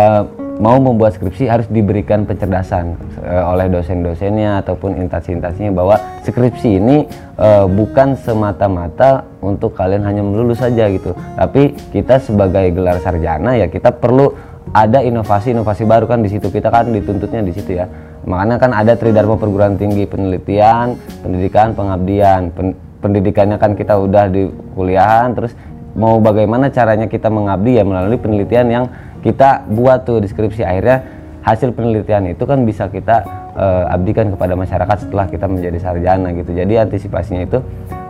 mau 0.57 0.81
membuat 0.81 1.17
skripsi 1.17 1.45
harus 1.49 1.69
diberikan 1.69 2.25
pencerdasan 2.25 2.97
uh, 3.21 3.53
oleh 3.53 3.69
dosen-dosennya 3.69 4.65
ataupun 4.65 4.97
instansi-instansinya 5.05 5.73
bahwa 5.73 6.01
skripsi 6.25 6.81
ini 6.81 7.05
uh, 7.37 7.69
bukan 7.69 8.17
semata-mata 8.17 9.29
untuk 9.45 9.77
kalian 9.77 10.01
hanya 10.05 10.25
melulus 10.25 10.65
saja 10.65 10.89
gitu. 10.89 11.13
Tapi 11.37 11.77
kita 11.93 12.21
sebagai 12.21 12.73
gelar 12.73 13.01
sarjana 13.05 13.61
ya 13.61 13.69
kita 13.69 13.93
perlu 13.93 14.33
ada 14.73 15.05
inovasi-inovasi 15.05 15.85
baru 15.85 16.09
kan 16.09 16.25
di 16.25 16.33
situ. 16.33 16.49
Kita 16.49 16.73
kan 16.73 16.89
dituntutnya 16.89 17.45
di 17.45 17.53
situ 17.53 17.77
ya. 17.77 17.87
Makanya 18.25 18.57
kan 18.57 18.73
ada 18.73 18.97
tridharma 18.97 19.37
perguruan 19.37 19.77
tinggi 19.77 20.09
penelitian 20.09 20.97
pendidikan 21.21 21.77
pengabdian. 21.77 22.51
Pen 22.57 22.73
pendidikannya 22.97 23.61
kan 23.61 23.77
kita 23.77 23.93
udah 24.03 24.25
di 24.27 24.49
kuliahan 24.75 25.37
terus 25.37 25.53
mau 25.97 26.21
bagaimana 26.21 26.69
caranya 26.69 27.09
kita 27.09 27.33
mengabdi 27.33 27.81
ya 27.81 27.85
melalui 27.89 28.21
penelitian 28.21 28.67
yang 28.69 28.85
kita 29.25 29.65
buat 29.67 30.05
tuh 30.05 30.23
deskripsi 30.23 30.63
akhirnya 30.63 31.03
hasil 31.43 31.73
penelitian 31.73 32.31
itu 32.31 32.45
kan 32.45 32.63
bisa 32.63 32.87
kita 32.93 33.25
uh, 33.57 33.91
abdikan 33.91 34.31
kepada 34.31 34.55
masyarakat 34.55 35.09
setelah 35.09 35.27
kita 35.27 35.49
menjadi 35.49 35.79
sarjana 35.81 36.31
gitu 36.37 36.53
jadi 36.53 36.87
antisipasinya 36.87 37.43
itu 37.49 37.59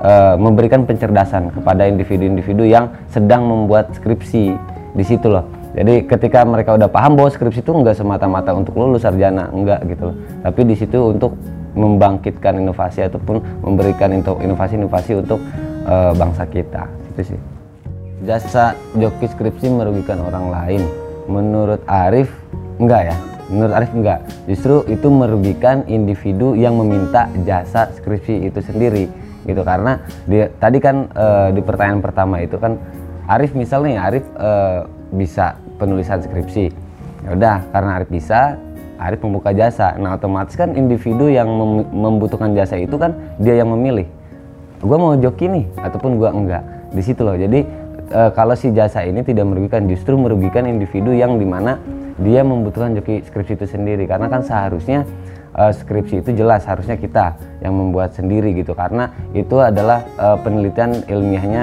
uh, 0.03 0.35
memberikan 0.37 0.85
pencerdasan 0.85 1.55
kepada 1.55 1.87
individu-individu 1.87 2.67
yang 2.67 2.91
sedang 3.09 3.47
membuat 3.47 3.95
skripsi 3.97 4.57
di 4.97 5.05
situ 5.05 5.29
loh 5.29 5.47
Jadi 5.77 6.09
ketika 6.09 6.41
mereka 6.49 6.73
udah 6.73 6.89
paham 6.89 7.21
bahwa 7.21 7.29
skripsi 7.29 7.61
itu 7.61 7.69
nggak 7.69 8.01
semata-mata 8.01 8.57
untuk 8.57 8.81
lulus 8.81 9.05
sarjana, 9.05 9.53
enggak 9.53 9.85
gitu 9.85 10.09
loh. 10.09 10.17
Tapi 10.41 10.61
di 10.65 10.73
situ 10.73 10.97
untuk 11.13 11.37
membangkitkan 11.77 12.57
inovasi 12.57 13.05
ataupun 13.05 13.61
memberikan 13.61 14.09
inovasi-inovasi 14.17 15.13
untuk 15.21 15.37
uh, 15.85 16.17
bangsa 16.17 16.49
kita. 16.49 16.89
Itu 17.13 17.37
sih. 17.37 17.56
Jasa 18.25 18.73
joki 18.97 19.29
skripsi 19.29 19.69
merugikan 19.69 20.25
orang 20.25 20.49
lain. 20.49 20.83
Menurut 21.29 21.85
Arif 21.85 22.33
enggak 22.81 23.13
ya? 23.13 23.17
Menurut 23.53 23.75
Arif 23.77 23.93
enggak. 23.93 24.25
Justru 24.49 24.89
itu 24.89 25.13
merugikan 25.13 25.85
individu 25.85 26.57
yang 26.57 26.81
meminta 26.81 27.29
jasa 27.45 27.93
skripsi 27.93 28.49
itu 28.49 28.65
sendiri 28.65 29.27
gitu 29.47 29.63
karena 29.63 30.03
dia 30.27 30.51
tadi 30.59 30.83
kan 30.83 31.07
uh, 31.15 31.55
di 31.55 31.63
pertanyaan 31.63 32.03
pertama 32.03 32.43
itu 32.43 32.59
kan 32.59 32.77
Arif 33.31 33.55
misalnya 33.55 34.03
Arif 34.11 34.27
uh, 34.37 34.91
bisa 35.15 35.55
penulisan 35.79 36.19
skripsi 36.19 36.67
ya 37.23 37.31
udah 37.39 37.57
karena 37.71 37.91
Arif 38.03 38.11
bisa 38.11 38.59
Arif 38.99 39.23
membuka 39.23 39.55
jasa 39.55 39.95
nah 40.03 40.19
otomatis 40.19 40.59
kan 40.59 40.75
individu 40.75 41.31
yang 41.31 41.47
mem 41.47 41.87
membutuhkan 41.95 42.59
jasa 42.59 42.75
itu 42.75 42.99
kan 42.99 43.15
dia 43.39 43.55
yang 43.55 43.71
memilih 43.71 44.11
gue 44.83 44.97
mau 44.99 45.15
joki 45.15 45.47
nih 45.47 45.65
ataupun 45.79 46.19
gue 46.19 46.29
enggak 46.29 46.63
di 46.91 47.03
situ 47.03 47.23
loh 47.23 47.39
jadi 47.39 47.63
uh, 48.13 48.31
kalau 48.35 48.55
si 48.55 48.71
jasa 48.71 49.03
ini 49.07 49.23
tidak 49.23 49.47
merugikan 49.49 49.87
justru 49.91 50.15
merugikan 50.19 50.67
individu 50.69 51.15
yang 51.15 51.39
di 51.41 51.47
mana 51.47 51.79
dia 52.17 52.41
membutuhkan 52.41 52.97
joki 52.97 53.23
skripsi 53.25 53.59
itu 53.61 53.67
sendiri. 53.69 54.05
Karena 54.09 54.31
kan 54.31 54.41
seharusnya 54.45 55.05
uh, 55.57 55.73
skripsi 55.73 56.25
itu 56.25 56.31
jelas 56.37 56.65
harusnya 56.65 56.97
kita 56.97 57.37
yang 57.61 57.75
membuat 57.77 58.17
sendiri 58.17 58.55
gitu. 58.57 58.73
Karena 58.73 59.13
itu 59.37 59.57
adalah 59.61 60.05
uh, 60.17 60.37
penelitian 60.41 61.05
ilmiahnya 61.07 61.63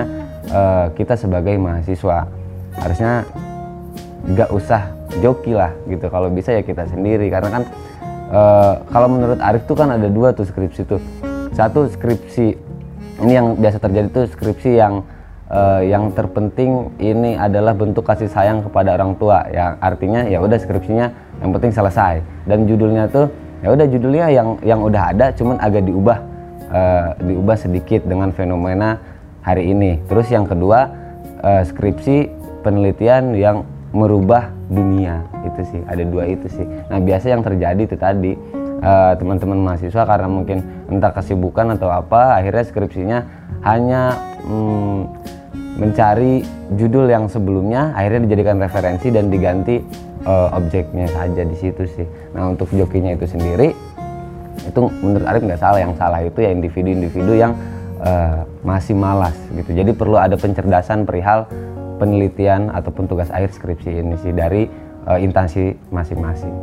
uh, 0.52 0.86
kita 0.94 1.18
sebagai 1.18 1.56
mahasiswa. 1.58 2.28
Harusnya 2.78 3.28
nggak 4.24 4.50
usah 4.56 4.94
joki 5.22 5.54
lah 5.54 5.74
gitu. 5.90 6.10
Kalau 6.10 6.30
bisa 6.30 6.54
ya 6.54 6.62
kita 6.62 6.86
sendiri. 6.90 7.30
Karena 7.34 7.50
kan 7.50 7.64
uh, 8.30 8.74
kalau 8.90 9.08
menurut 9.10 9.40
Arif 9.42 9.66
tuh 9.66 9.78
kan 9.78 9.90
ada 9.90 10.10
dua 10.10 10.34
tuh 10.34 10.46
skripsi 10.46 10.82
tuh. 10.86 11.02
Satu 11.54 11.86
skripsi 11.86 12.74
ini 13.22 13.34
yang 13.38 13.54
biasa 13.62 13.78
terjadi 13.78 14.10
tuh 14.10 14.26
skripsi 14.26 14.74
yang 14.74 15.06
uh, 15.54 15.82
yang 15.86 16.10
terpenting 16.18 16.90
ini 16.98 17.38
adalah 17.38 17.78
bentuk 17.78 18.04
kasih 18.04 18.28
sayang 18.28 18.66
kepada 18.66 18.98
orang 18.98 19.14
tua 19.22 19.46
yang 19.54 19.78
artinya 19.78 20.26
ya 20.26 20.42
udah 20.42 20.58
skripsinya 20.58 21.08
yang 21.40 21.50
penting 21.54 21.72
selesai. 21.72 22.26
Dan 22.50 22.66
judulnya 22.66 23.08
tuh 23.08 23.30
ya 23.62 23.72
udah 23.72 23.86
judulnya 23.88 24.28
yang 24.34 24.58
yang 24.66 24.82
udah 24.82 25.14
ada 25.14 25.26
cuman 25.32 25.62
agak 25.62 25.86
diubah 25.86 26.18
uh, 26.74 27.08
diubah 27.22 27.56
sedikit 27.56 28.04
dengan 28.04 28.34
fenomena 28.34 28.98
hari 29.46 29.70
ini. 29.70 30.02
Terus 30.10 30.28
yang 30.34 30.50
kedua 30.50 30.90
uh, 31.46 31.62
skripsi 31.64 32.28
penelitian 32.66 33.38
yang 33.38 33.64
merubah 33.94 34.50
dunia. 34.74 35.22
Itu 35.46 35.62
sih 35.70 35.82
ada 35.86 36.02
dua 36.02 36.26
itu 36.26 36.50
sih. 36.50 36.66
Nah 36.66 36.98
biasa 36.98 37.30
yang 37.30 37.46
terjadi 37.46 37.82
itu 37.86 37.96
tadi 37.96 38.34
uh, 38.82 39.14
teman-teman 39.16 39.62
mahasiswa 39.62 40.02
karena 40.02 40.26
mungkin 40.28 40.66
entah 40.90 41.14
kesibukan 41.14 41.78
atau 41.78 41.94
apa 41.94 42.42
akhirnya 42.42 42.66
skripsinya 42.66 43.20
hanya 43.64 44.18
hmm, 44.44 45.00
mencari 45.74 46.46
judul 46.78 47.10
yang 47.10 47.26
sebelumnya 47.26 47.94
akhirnya 47.98 48.30
dijadikan 48.30 48.62
referensi 48.62 49.10
dan 49.10 49.34
diganti 49.34 49.82
uh, 50.26 50.54
objeknya 50.54 51.10
saja 51.10 51.42
di 51.42 51.56
situ 51.58 51.84
sih. 51.90 52.08
Nah 52.38 52.54
untuk 52.54 52.70
jokinya 52.70 53.14
itu 53.14 53.26
sendiri 53.26 53.74
itu 54.64 54.80
menurut 55.02 55.26
Arif 55.28 55.42
nggak 55.44 55.62
salah 55.62 55.80
yang 55.82 55.94
salah 55.98 56.22
itu 56.22 56.40
ya 56.40 56.54
individu-individu 56.54 57.34
yang 57.36 57.58
uh, 58.00 58.46
masih 58.62 58.94
malas 58.94 59.36
gitu. 59.52 59.74
Jadi 59.74 59.92
perlu 59.98 60.16
ada 60.16 60.38
pencerdasan 60.38 61.10
perihal 61.10 61.50
penelitian 61.98 62.70
ataupun 62.70 63.10
tugas 63.10 63.34
akhir 63.34 63.54
skripsi 63.54 63.90
ini 64.02 64.16
sih 64.22 64.32
dari 64.32 64.70
uh, 65.10 65.18
instansi 65.20 65.74
masing-masing. 65.90 66.54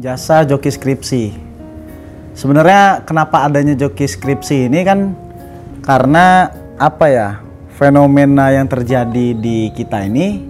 Jasa 0.00 0.44
joki 0.44 0.68
skripsi. 0.72 1.24
Sebenarnya 2.36 3.00
kenapa 3.08 3.48
adanya 3.48 3.72
joki 3.72 4.04
skripsi 4.04 4.68
ini 4.68 4.80
kan 4.84 5.16
karena 5.80 6.52
apa 6.76 7.06
ya 7.08 7.28
fenomena 7.76 8.50
yang 8.50 8.66
terjadi 8.66 9.36
di 9.36 9.70
kita 9.76 10.08
ini 10.08 10.40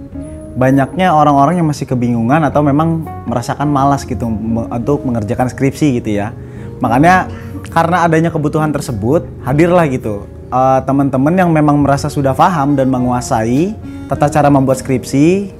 banyaknya 0.57 1.13
orang-orang 1.13 1.61
yang 1.61 1.67
masih 1.69 1.85
kebingungan 1.85 2.41
atau 2.47 2.65
memang 2.65 3.05
merasakan 3.29 3.69
malas 3.69 4.07
gitu 4.07 4.25
untuk 4.71 5.05
mengerjakan 5.05 5.51
skripsi 5.51 6.01
gitu 6.01 6.17
ya. 6.17 6.33
Makanya 6.81 7.29
karena 7.69 8.07
adanya 8.07 8.33
kebutuhan 8.33 8.73
tersebut, 8.73 9.27
hadirlah 9.45 9.85
gitu 9.91 10.25
uh, 10.51 10.79
teman-teman 10.83 11.33
yang 11.35 11.49
memang 11.51 11.79
merasa 11.83 12.07
sudah 12.07 12.31
paham 12.31 12.73
dan 12.73 12.87
menguasai 12.87 13.75
tata 14.07 14.31
cara 14.31 14.47
membuat 14.47 14.79
skripsi 14.79 15.51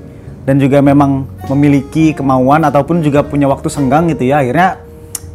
dan 0.48 0.58
juga 0.64 0.80
memang 0.80 1.28
memiliki 1.52 2.16
kemauan 2.16 2.64
ataupun 2.64 3.04
juga 3.04 3.20
punya 3.22 3.52
waktu 3.52 3.68
senggang 3.68 4.08
gitu 4.08 4.32
ya. 4.32 4.40
Akhirnya 4.40 4.80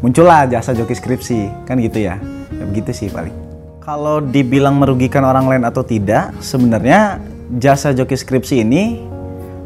muncullah 0.00 0.48
jasa 0.48 0.72
joki 0.72 0.96
skripsi, 0.96 1.68
kan 1.68 1.76
gitu 1.78 2.08
ya. 2.08 2.16
ya 2.56 2.64
begitu 2.64 2.90
sih 2.96 3.08
paling. 3.12 3.41
Kalau 3.82 4.22
dibilang 4.22 4.78
merugikan 4.78 5.26
orang 5.26 5.50
lain 5.50 5.66
atau 5.66 5.82
tidak, 5.82 6.30
sebenarnya 6.38 7.18
jasa 7.58 7.90
joki 7.90 8.14
skripsi 8.14 8.62
ini 8.62 9.02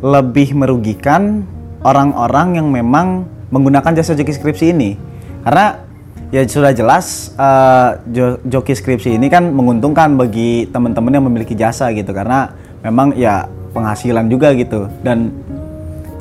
lebih 0.00 0.56
merugikan 0.56 1.44
orang-orang 1.84 2.56
yang 2.56 2.72
memang 2.72 3.28
menggunakan 3.52 3.92
jasa 3.92 4.16
joki 4.16 4.32
skripsi 4.32 4.72
ini. 4.72 4.96
Karena 5.44 5.84
ya 6.32 6.48
sudah 6.48 6.72
jelas 6.72 7.36
uh, 7.36 8.00
joki 8.48 8.72
skripsi 8.72 9.20
ini 9.20 9.28
kan 9.28 9.52
menguntungkan 9.52 10.16
bagi 10.16 10.64
teman-teman 10.72 11.12
yang 11.12 11.24
memiliki 11.28 11.52
jasa 11.52 11.92
gitu. 11.92 12.16
Karena 12.16 12.56
memang 12.80 13.12
ya 13.20 13.44
penghasilan 13.76 14.32
juga 14.32 14.56
gitu. 14.56 14.88
Dan 15.04 15.28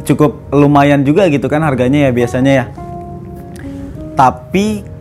cukup 0.04 0.52
lumayan 0.52 1.08
juga 1.08 1.32
gitu 1.32 1.48
kan 1.48 1.64
harganya 1.64 2.06
ya 2.06 2.12
biasanya 2.12 2.52
ya. 2.60 2.66
Tapi 4.20 4.95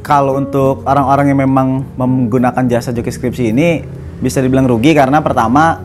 kalau 0.00 0.36
untuk 0.40 0.84
orang-orang 0.88 1.32
yang 1.32 1.40
memang 1.44 1.84
menggunakan 1.96 2.64
jasa 2.68 2.92
joki 2.92 3.12
skripsi 3.12 3.52
ini 3.52 3.84
bisa 4.20 4.40
dibilang 4.44 4.68
rugi 4.68 4.92
karena 4.92 5.20
pertama 5.24 5.80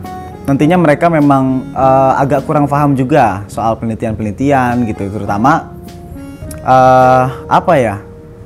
nantinya 0.46 0.76
mereka 0.78 1.10
memang 1.10 1.74
uh, 1.74 2.20
agak 2.20 2.46
kurang 2.46 2.70
paham 2.70 2.94
juga 2.94 3.44
soal 3.50 3.76
penelitian-penelitian 3.76 4.86
gitu. 4.88 5.08
Terutama 5.10 5.74
uh, 6.62 7.24
apa 7.50 7.74
ya 7.76 7.94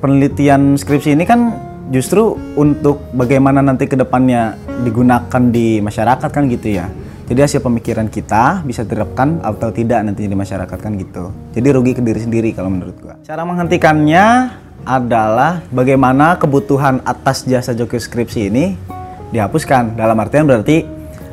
penelitian 0.01 0.81
skripsi 0.81 1.15
ini 1.15 1.25
kan 1.29 1.55
justru 1.93 2.39
untuk 2.57 3.03
bagaimana 3.13 3.61
nanti 3.61 3.85
ke 3.91 3.99
depannya 3.99 4.57
digunakan 4.87 5.43
di 5.53 5.83
masyarakat 5.83 6.31
kan 6.31 6.49
gitu 6.49 6.81
ya. 6.81 6.89
Jadi 7.31 7.47
hasil 7.47 7.63
pemikiran 7.63 8.11
kita 8.11 8.67
bisa 8.67 8.83
diterapkan 8.83 9.39
atau 9.47 9.71
tidak 9.71 10.03
nantinya 10.03 10.35
di 10.35 10.39
masyarakat 10.39 10.79
kan 10.83 10.99
gitu. 10.99 11.31
Jadi 11.55 11.69
rugi 11.71 11.95
ke 11.95 12.03
diri 12.03 12.19
sendiri 12.19 12.51
kalau 12.51 12.75
menurut 12.75 12.99
gua. 12.99 13.15
Cara 13.23 13.47
menghentikannya 13.47 14.51
adalah 14.85 15.61
bagaimana 15.71 16.37
kebutuhan 16.41 17.05
atas 17.05 17.45
jasa 17.45 17.77
joki 17.77 18.01
skripsi 18.01 18.49
ini 18.49 18.75
dihapuskan 19.31 19.95
dalam 19.95 20.19
artian 20.19 20.49
berarti 20.49 20.83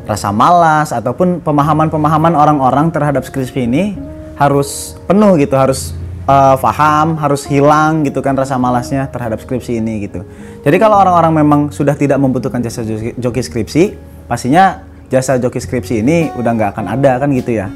rasa 0.07 0.31
malas 0.31 0.95
ataupun 0.95 1.43
pemahaman-pemahaman 1.43 2.33
orang-orang 2.33 2.87
terhadap 2.93 3.27
skripsi 3.27 3.67
ini 3.67 3.99
harus 4.39 4.95
penuh 5.09 5.35
gitu, 5.35 5.57
harus 5.59 5.91
uh, 6.29 6.55
paham, 6.55 7.19
harus 7.19 7.43
hilang 7.43 8.07
gitu 8.07 8.23
kan 8.23 8.37
rasa 8.37 8.55
malasnya 8.55 9.09
terhadap 9.11 9.43
skripsi 9.43 9.83
ini 9.83 10.07
gitu. 10.07 10.23
Jadi 10.63 10.77
kalau 10.79 10.95
orang-orang 11.01 11.43
memang 11.43 11.61
sudah 11.75 11.97
tidak 11.97 12.21
membutuhkan 12.21 12.63
jasa 12.63 12.87
joki 13.19 13.41
skripsi, 13.43 13.83
pastinya 14.31 14.87
jasa 15.11 15.35
joki 15.35 15.59
skripsi 15.59 15.99
ini 15.99 16.31
udah 16.39 16.51
nggak 16.55 16.69
akan 16.77 16.85
ada 16.87 17.19
kan 17.19 17.29
gitu 17.35 17.59
ya. 17.59 17.67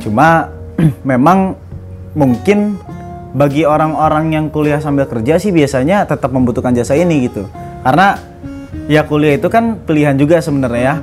Cuma 0.00 0.48
memang 1.12 1.52
mungkin 2.16 2.76
bagi 3.32 3.64
orang-orang 3.64 4.36
yang 4.36 4.46
kuliah 4.52 4.78
sambil 4.78 5.08
kerja 5.08 5.40
sih 5.40 5.50
biasanya 5.52 6.04
tetap 6.04 6.32
membutuhkan 6.32 6.76
jasa 6.76 6.92
ini 6.96 7.28
gitu. 7.28 7.48
Karena 7.82 8.20
ya 8.86 9.04
kuliah 9.08 9.40
itu 9.40 9.48
kan 9.48 9.80
pilihan 9.82 10.16
juga 10.20 10.38
sebenarnya 10.40 10.82
ya 10.84 10.94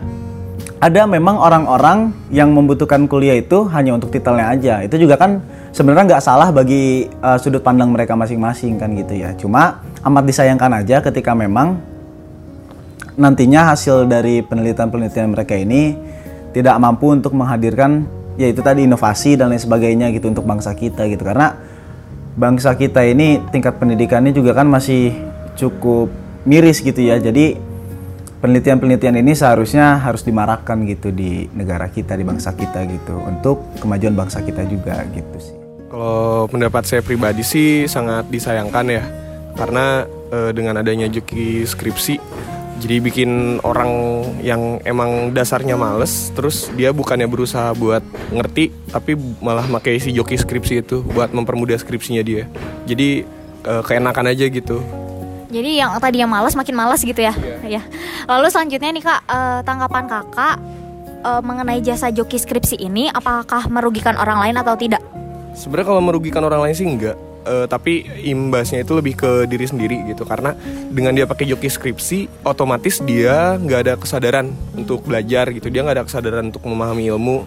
ada 0.79 1.03
memang 1.03 1.35
orang-orang 1.35 2.15
yang 2.31 2.55
membutuhkan 2.55 3.03
kuliah 3.11 3.35
itu 3.35 3.67
hanya 3.75 3.99
untuk 3.99 4.15
titelnya 4.15 4.47
aja. 4.55 4.79
Itu 4.79 4.95
juga 4.95 5.19
kan 5.19 5.43
sebenarnya 5.75 6.15
nggak 6.15 6.23
salah 6.23 6.49
bagi 6.55 7.11
uh, 7.19 7.35
sudut 7.35 7.59
pandang 7.59 7.91
mereka 7.91 8.15
masing-masing 8.15 8.79
kan 8.79 8.95
gitu 8.95 9.19
ya. 9.19 9.35
Cuma 9.35 9.83
amat 10.07 10.23
disayangkan 10.23 10.79
aja 10.79 11.03
ketika 11.03 11.35
memang 11.35 11.83
nantinya 13.19 13.75
hasil 13.75 14.07
dari 14.07 14.39
penelitian-penelitian 14.39 15.35
mereka 15.35 15.59
ini 15.59 15.99
tidak 16.55 16.79
mampu 16.79 17.11
untuk 17.11 17.35
menghadirkan 17.35 18.07
yaitu 18.39 18.63
tadi 18.63 18.87
inovasi 18.87 19.35
dan 19.35 19.51
lain 19.51 19.59
sebagainya 19.59 20.15
gitu 20.15 20.31
untuk 20.31 20.47
bangsa 20.47 20.71
kita 20.71 21.03
gitu 21.11 21.27
karena 21.27 21.59
bangsa 22.37 22.75
kita 22.77 23.01
ini 23.05 23.41
tingkat 23.49 23.79
pendidikannya 23.79 24.35
juga 24.35 24.53
kan 24.53 24.67
masih 24.69 25.15
cukup 25.57 26.11
miris 26.45 26.83
gitu 26.83 26.99
ya. 26.99 27.17
Jadi 27.17 27.57
penelitian-penelitian 28.39 29.19
ini 29.19 29.35
seharusnya 29.35 29.99
harus 29.99 30.23
dimarakkan 30.23 30.87
gitu 30.87 31.11
di 31.11 31.47
negara 31.51 31.91
kita, 31.91 32.15
di 32.15 32.23
bangsa 32.23 32.55
kita 32.55 32.87
gitu 32.87 33.19
untuk 33.19 33.63
kemajuan 33.83 34.15
bangsa 34.15 34.39
kita 34.43 34.63
juga 34.67 35.03
gitu 35.11 35.37
sih. 35.39 35.55
Kalau 35.89 36.45
pendapat 36.47 36.85
saya 36.85 37.01
pribadi 37.01 37.41
sih 37.41 37.89
sangat 37.89 38.29
disayangkan 38.29 38.85
ya, 38.87 39.03
karena 39.57 40.05
e, 40.29 40.53
dengan 40.53 40.79
adanya 40.79 41.09
joki 41.09 41.65
skripsi 41.65 42.15
Jadi 42.79 42.95
bikin 43.03 43.59
orang 43.59 44.23
yang 44.39 44.79
emang 44.87 45.35
dasarnya 45.35 45.75
males, 45.75 46.31
terus 46.31 46.71
dia 46.79 46.95
bukannya 46.95 47.27
berusaha 47.27 47.75
buat 47.75 47.99
ngerti, 48.31 48.71
tapi 48.87 49.19
malah 49.43 49.67
pakai 49.67 49.99
si 49.99 50.15
joki 50.15 50.39
skripsi 50.39 50.87
itu 50.87 51.03
buat 51.03 51.35
mempermudah 51.35 51.75
skripsinya 51.75 52.23
dia. 52.23 52.47
Jadi 52.87 53.27
uh, 53.67 53.83
keenakan 53.83 54.31
aja 54.31 54.47
gitu. 54.47 54.79
Jadi 55.51 55.81
yang 55.81 55.91
tadi 55.99 56.23
yang 56.23 56.31
malas 56.31 56.55
makin 56.55 56.77
malas 56.77 57.03
gitu 57.03 57.19
ya. 57.19 57.35
Ya. 57.67 57.83
Lalu 58.31 58.47
selanjutnya 58.47 58.89
nih 58.95 59.03
Kak, 59.03 59.21
uh, 59.27 59.59
tanggapan 59.67 60.05
Kakak 60.07 60.55
uh, 61.27 61.41
mengenai 61.43 61.83
jasa 61.83 62.15
joki 62.15 62.39
skripsi 62.39 62.79
ini 62.79 63.11
apakah 63.11 63.67
merugikan 63.67 64.15
orang 64.15 64.39
lain 64.39 64.55
atau 64.55 64.79
tidak? 64.79 65.03
Sebenarnya 65.51 65.87
kalau 65.91 66.01
merugikan 66.05 66.47
orang 66.47 66.63
lain 66.63 66.75
sih 66.77 66.87
enggak 66.87 67.19
uh, 67.45 67.65
tapi 67.69 68.07
imbasnya 68.25 68.83
itu 68.83 68.93
lebih 68.95 69.13
ke 69.19 69.31
diri 69.45 69.65
sendiri 69.67 69.97
gitu. 70.09 70.23
Karena 70.23 70.55
dengan 70.89 71.13
dia 71.15 71.29
pakai 71.29 71.47
joki 71.47 71.69
skripsi 71.69 72.43
otomatis 72.47 72.99
dia 73.03 73.55
nggak 73.59 73.79
ada 73.85 73.93
kesadaran 73.95 74.51
untuk 74.75 75.05
belajar 75.05 75.51
gitu. 75.53 75.67
Dia 75.71 75.85
nggak 75.85 75.95
ada 76.01 76.05
kesadaran 76.07 76.51
untuk 76.51 76.63
memahami 76.65 77.11
ilmu. 77.11 77.45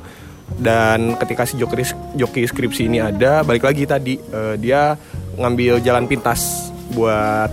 Dan 0.52 1.16
ketika 1.16 1.48
si 1.48 1.56
joki 1.56 1.80
joki 2.12 2.44
skripsi 2.44 2.84
ini 2.84 3.00
ada 3.00 3.40
balik 3.40 3.64
lagi 3.64 3.88
tadi 3.88 4.20
uh, 4.20 4.52
dia 4.60 5.00
ngambil 5.40 5.80
jalan 5.80 6.04
pintas 6.04 6.68
buat 6.92 7.48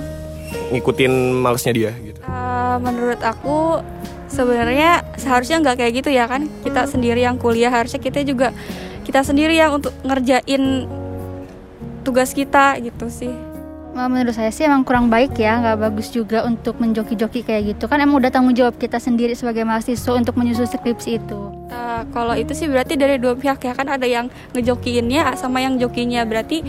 ngikutin 0.75 1.13
malesnya 1.39 1.71
dia 1.71 1.91
gitu. 2.03 2.19
Uh, 2.27 2.75
menurut 2.83 3.23
aku 3.23 3.79
sebenarnya 4.27 5.01
seharusnya 5.15 5.63
nggak 5.63 5.75
kayak 5.79 5.93
gitu 6.03 6.09
ya 6.11 6.27
kan. 6.27 6.51
Kita 6.59 6.91
sendiri 6.91 7.23
yang 7.23 7.39
kuliah 7.39 7.71
harusnya 7.71 8.03
kita 8.03 8.19
juga 8.27 8.51
kita 9.07 9.25
sendiri 9.25 9.57
yang 9.57 9.79
untuk 9.79 9.95
ngerjain 10.05 10.85
tugas 12.09 12.33
kita 12.33 12.81
gitu 12.81 13.05
sih. 13.13 13.29
Menurut 13.93 14.31
saya 14.31 14.49
sih 14.49 14.63
emang 14.63 14.81
kurang 14.87 15.11
baik 15.11 15.35
ya 15.37 15.59
nggak 15.59 15.77
bagus 15.77 16.09
juga 16.09 16.41
untuk 16.47 16.81
menjoki-joki 16.81 17.45
kayak 17.45 17.75
gitu. 17.75 17.85
Kan 17.85 18.01
emang 18.01 18.17
udah 18.17 18.31
tanggung 18.33 18.55
jawab 18.57 18.79
kita 18.81 18.97
sendiri 18.97 19.37
sebagai 19.37 19.61
mahasiswa 19.61 20.17
untuk 20.17 20.33
menyusun 20.39 20.65
skripsi 20.65 21.19
itu. 21.21 21.39
Uh, 21.69 22.01
kalau 22.15 22.33
itu 22.33 22.55
sih 22.55 22.65
berarti 22.65 22.95
dari 22.97 23.21
dua 23.21 23.35
pihak 23.37 23.59
ya 23.61 23.73
kan 23.75 23.91
ada 23.91 24.07
yang 24.09 24.31
ngejokiinnya 24.55 25.35
sama 25.35 25.61
yang 25.61 25.77
jokinya. 25.77 26.25
Berarti 26.25 26.63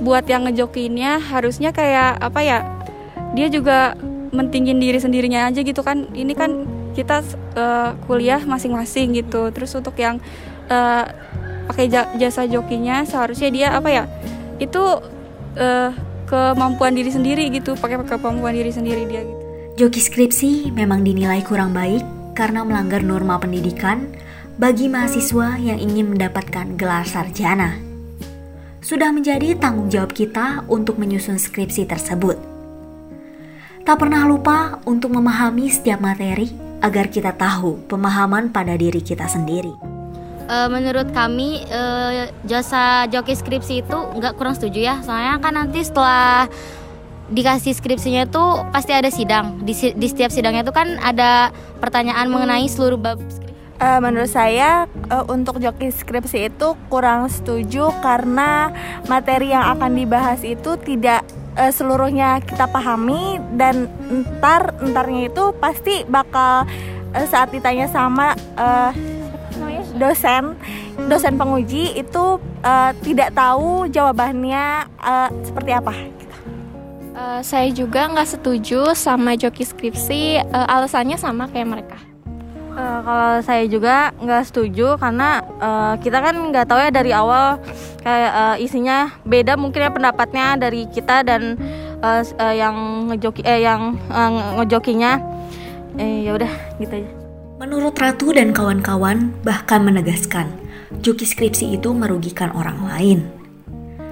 buat 0.00 0.26
yang 0.26 0.48
ngejokiinnya 0.48 1.22
harusnya 1.30 1.70
kayak 1.70 2.18
apa 2.18 2.40
ya 2.42 2.58
dia 3.36 3.46
juga 3.52 3.94
mentingin 4.32 4.80
diri 4.80 4.96
sendirinya 4.96 5.52
aja 5.52 5.60
gitu 5.60 5.84
kan. 5.84 6.08
Ini 6.10 6.32
kan 6.32 6.64
kita 6.96 7.20
uh, 7.58 7.94
kuliah 8.08 8.40
masing-masing 8.48 9.12
gitu. 9.18 9.52
Terus 9.52 9.76
untuk 9.76 9.92
yang 10.00 10.22
uh, 10.72 11.04
pakai 11.68 11.90
jasa 12.16 12.48
jokinya 12.48 13.04
seharusnya 13.04 13.50
dia 13.52 13.68
apa 13.76 13.90
ya 13.92 14.04
itu 14.62 14.82
uh, 15.58 15.90
kemampuan 16.30 16.94
diri 16.94 17.10
sendiri 17.10 17.50
gitu 17.50 17.74
pakai 17.76 18.00
kemampuan 18.06 18.54
diri 18.54 18.70
sendiri 18.70 19.04
dia 19.10 19.26
gitu 19.26 19.42
joki 19.76 20.00
skripsi 20.00 20.72
memang 20.72 21.02
dinilai 21.02 21.42
kurang 21.42 21.72
baik 21.72 22.04
karena 22.36 22.64
melanggar 22.64 23.04
norma 23.04 23.36
pendidikan 23.40 24.08
bagi 24.60 24.88
mahasiswa 24.88 25.56
yang 25.56 25.80
ingin 25.80 26.12
mendapatkan 26.12 26.76
gelar 26.76 27.08
sarjana. 27.08 27.80
Sudah 28.82 29.14
menjadi 29.14 29.56
tanggung 29.56 29.88
jawab 29.88 30.12
kita 30.12 30.66
untuk 30.66 30.98
menyusun 30.98 31.38
skripsi 31.38 31.86
tersebut. 31.86 32.36
Tak 33.82 33.96
pernah 33.98 34.26
lupa 34.26 34.82
untuk 34.86 35.14
memahami 35.14 35.70
setiap 35.70 36.02
materi 36.02 36.50
agar 36.82 37.10
kita 37.10 37.34
tahu 37.34 37.86
pemahaman 37.86 38.50
pada 38.50 38.74
diri 38.74 39.02
kita 39.02 39.26
sendiri 39.26 39.91
uh, 40.48 40.68
menurut 40.70 41.10
kami 41.10 41.62
uh, 41.70 42.30
jasa 42.46 43.06
joki 43.10 43.34
skripsi 43.36 43.82
itu 43.82 43.98
nggak 44.18 44.38
kurang 44.38 44.54
setuju 44.56 44.80
ya. 44.80 44.96
Soalnya 45.02 45.38
kan 45.42 45.54
nanti 45.54 45.82
setelah 45.82 46.48
dikasih 47.32 47.72
skripsinya 47.72 48.28
itu 48.28 48.44
pasti 48.70 48.92
ada 48.92 49.08
sidang. 49.08 49.62
Di, 49.64 49.74
di 49.96 50.06
setiap 50.08 50.30
sidangnya 50.30 50.62
itu 50.66 50.74
kan 50.74 51.00
ada 51.00 51.50
pertanyaan 51.80 52.28
mengenai 52.28 52.66
seluruh 52.68 53.00
bab 53.00 53.18
Uh, 53.82 53.98
menurut 53.98 54.30
saya 54.30 54.86
uh, 55.10 55.26
untuk 55.26 55.58
joki 55.58 55.90
skripsi 55.90 56.54
itu 56.54 56.78
kurang 56.86 57.26
setuju 57.26 57.90
karena 57.98 58.70
materi 59.10 59.50
yang 59.50 59.74
akan 59.74 59.98
dibahas 59.98 60.38
itu 60.46 60.78
tidak 60.78 61.26
uh, 61.58 61.72
seluruhnya 61.72 62.38
kita 62.46 62.70
pahami 62.70 63.42
dan 63.58 63.90
entar 64.06 64.70
entarnya 64.78 65.34
itu 65.34 65.50
pasti 65.58 66.06
bakal 66.06 66.62
uh, 67.10 67.26
saat 67.26 67.50
ditanya 67.50 67.90
sama 67.90 68.38
uh, 68.54 68.94
dosen 69.96 70.56
dosen 71.08 71.34
penguji 71.36 71.96
itu 71.96 72.38
uh, 72.64 72.90
tidak 73.02 73.32
tahu 73.36 73.88
jawabannya 73.88 74.86
uh, 75.00 75.28
seperti 75.44 75.70
apa. 75.72 75.94
Uh, 77.12 77.40
saya 77.44 77.68
juga 77.68 78.08
nggak 78.08 78.40
setuju 78.40 78.96
sama 78.96 79.36
joki 79.36 79.68
skripsi, 79.68 80.40
uh, 80.48 80.66
alasannya 80.72 81.20
sama 81.20 81.44
kayak 81.52 81.68
mereka. 81.68 81.98
Uh, 82.72 83.04
kalau 83.04 83.32
saya 83.44 83.68
juga 83.68 84.16
nggak 84.16 84.48
setuju 84.48 84.96
karena 84.96 85.44
uh, 85.60 85.94
kita 86.00 86.24
kan 86.24 86.32
nggak 86.32 86.64
tahu 86.64 86.80
ya 86.80 86.88
dari 86.88 87.12
awal 87.12 87.60
kayak 88.00 88.32
uh, 88.32 88.56
isinya 88.56 89.12
beda 89.28 89.60
mungkin 89.60 89.84
ya 89.84 89.92
pendapatnya 89.92 90.56
dari 90.56 90.88
kita 90.88 91.20
dan 91.20 91.60
uh, 92.00 92.24
uh, 92.24 92.54
yang 92.56 92.76
ngejoki 93.12 93.44
eh 93.44 93.60
yang 93.60 94.00
uh, 94.08 94.56
ngejokinya 94.56 95.20
eh, 96.00 96.24
ya 96.24 96.32
udah 96.32 96.52
gitu 96.80 96.96
aja. 96.96 97.21
Menurut 97.62 97.94
Ratu 97.94 98.34
dan 98.34 98.50
kawan-kawan 98.50 99.38
bahkan 99.46 99.86
menegaskan, 99.86 100.50
joki 100.98 101.22
skripsi 101.22 101.78
itu 101.78 101.94
merugikan 101.94 102.50
orang 102.58 102.90
lain. 102.90 103.22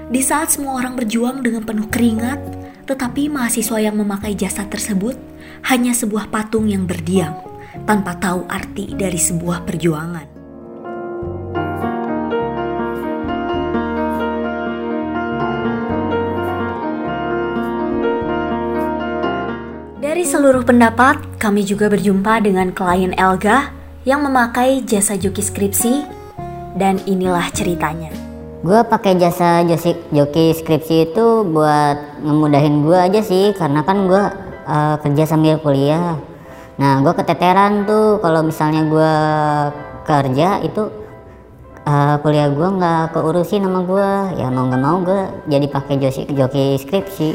Di 0.07 0.23
saat 0.23 0.55
semua 0.55 0.79
orang 0.79 0.95
berjuang 0.95 1.43
dengan 1.43 1.67
penuh 1.67 1.91
keringat, 1.91 2.39
tetapi 2.87 3.27
mahasiswa 3.27 3.83
yang 3.83 3.99
memakai 3.99 4.39
jasa 4.39 4.71
tersebut 4.71 5.19
hanya 5.67 5.91
sebuah 5.91 6.31
patung 6.31 6.71
yang 6.71 6.87
berdiam 6.87 7.43
tanpa 7.91 8.15
tahu 8.23 8.47
arti 8.47 8.95
dari 8.95 9.19
sebuah 9.19 9.67
perjuangan. 9.67 10.40
Dari 20.21 20.29
seluruh 20.37 20.69
pendapat, 20.69 21.41
kami 21.41 21.65
juga 21.65 21.89
berjumpa 21.89 22.45
dengan 22.45 22.77
klien 22.77 23.17
Elga 23.17 23.73
yang 24.05 24.21
memakai 24.21 24.85
jasa 24.85 25.17
joki 25.17 25.41
skripsi 25.41 26.05
dan 26.77 27.01
inilah 27.09 27.49
ceritanya. 27.57 28.13
Gue 28.61 28.85
pakai 28.85 29.17
jasa 29.17 29.65
joki, 29.65 29.97
joki 30.13 30.53
skripsi 30.53 31.09
itu 31.09 31.41
buat 31.49 32.21
ngemudahin 32.21 32.85
gue 32.85 33.01
aja 33.01 33.25
sih 33.25 33.57
karena 33.57 33.81
kan 33.81 34.05
gue 34.05 34.25
uh, 34.69 35.01
kerja 35.01 35.25
sambil 35.25 35.57
kuliah. 35.57 36.21
Nah 36.77 37.01
gue 37.01 37.17
keteteran 37.17 37.89
tuh 37.89 38.21
kalau 38.21 38.45
misalnya 38.45 38.85
gue 38.93 39.13
kerja 40.05 40.61
itu 40.61 40.85
uh, 41.89 42.21
kuliah 42.21 42.53
gue 42.53 42.69
nggak 42.69 43.17
keurusin 43.17 43.65
sama 43.65 43.89
gue 43.89 44.37
ya 44.37 44.53
mau 44.53 44.69
nggak 44.69 44.83
mau 44.85 45.01
gue 45.01 45.49
jadi 45.49 45.65
pakai 45.65 45.97
joki 45.97 46.23
joki 46.37 46.77
skripsi 46.77 47.29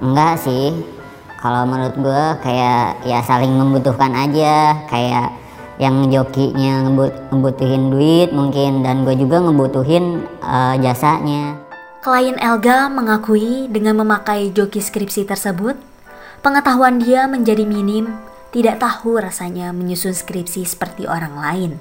enggak 0.00 0.40
sih 0.40 1.03
kalau 1.44 1.68
menurut 1.68 1.92
gue 2.00 2.24
kayak 2.40 3.04
ya 3.04 3.20
saling 3.20 3.52
membutuhkan 3.52 4.16
aja 4.16 4.80
kayak 4.88 5.28
yang 5.76 6.08
jokinya 6.08 6.88
ngebut 6.88 7.12
ngebutuhin 7.28 7.92
duit 7.92 8.32
mungkin 8.32 8.80
dan 8.80 9.04
gue 9.04 9.12
juga 9.12 9.44
ngebutuhin 9.44 10.24
uh, 10.40 10.80
jasanya 10.80 11.60
Klien 12.04 12.36
Elga 12.36 12.92
mengakui 12.92 13.64
dengan 13.72 13.96
memakai 14.04 14.52
joki 14.52 14.84
skripsi 14.84 15.24
tersebut, 15.24 15.72
pengetahuan 16.44 17.00
dia 17.00 17.24
menjadi 17.24 17.64
minim, 17.64 18.12
tidak 18.52 18.84
tahu 18.84 19.16
rasanya 19.16 19.72
menyusun 19.72 20.12
skripsi 20.12 20.68
seperti 20.68 21.08
orang 21.08 21.32
lain. 21.32 21.72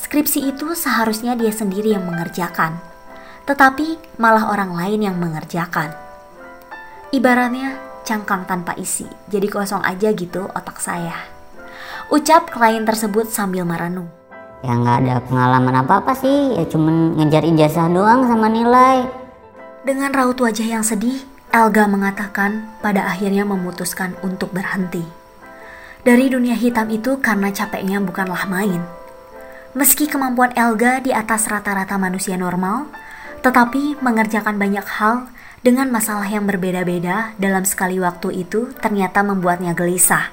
Skripsi 0.00 0.48
itu 0.48 0.72
seharusnya 0.72 1.36
dia 1.36 1.52
sendiri 1.52 1.92
yang 1.92 2.08
mengerjakan, 2.08 2.80
tetapi 3.44 4.00
malah 4.16 4.48
orang 4.48 4.72
lain 4.72 5.04
yang 5.04 5.20
mengerjakan. 5.20 5.92
Ibaratnya 7.12 7.85
cangkang 8.06 8.46
tanpa 8.46 8.78
isi, 8.78 9.04
jadi 9.26 9.50
kosong 9.50 9.82
aja 9.82 10.14
gitu 10.14 10.46
otak 10.54 10.78
saya. 10.78 11.26
Ucap 12.06 12.54
klien 12.54 12.86
tersebut 12.86 13.26
sambil 13.26 13.66
merenung. 13.66 14.06
Ya 14.62 14.78
nggak 14.78 14.96
ada 15.02 15.14
pengalaman 15.26 15.74
apa-apa 15.82 16.14
sih, 16.14 16.54
ya 16.54 16.64
cuman 16.70 17.18
ngejar 17.18 17.42
ijazah 17.42 17.90
doang 17.90 18.30
sama 18.30 18.46
nilai. 18.46 19.02
Dengan 19.82 20.14
raut 20.14 20.38
wajah 20.38 20.64
yang 20.64 20.86
sedih, 20.86 21.18
Elga 21.50 21.90
mengatakan 21.90 22.78
pada 22.78 23.06
akhirnya 23.06 23.42
memutuskan 23.42 24.14
untuk 24.22 24.54
berhenti. 24.54 25.02
Dari 26.06 26.30
dunia 26.30 26.54
hitam 26.54 26.86
itu 26.94 27.18
karena 27.18 27.50
capeknya 27.50 27.98
bukanlah 27.98 28.46
main. 28.46 28.82
Meski 29.74 30.06
kemampuan 30.08 30.54
Elga 30.54 31.02
di 31.02 31.10
atas 31.10 31.50
rata-rata 31.50 31.98
manusia 31.98 32.38
normal, 32.38 32.86
tetapi 33.42 33.98
mengerjakan 34.00 34.56
banyak 34.56 34.86
hal 34.86 35.28
dengan 35.64 35.88
masalah 35.92 36.26
yang 36.28 36.44
berbeda-beda 36.44 37.36
dalam 37.40 37.64
sekali 37.64 37.96
waktu 38.00 38.44
itu 38.46 38.72
ternyata 38.80 39.24
membuatnya 39.24 39.72
gelisah. 39.72 40.32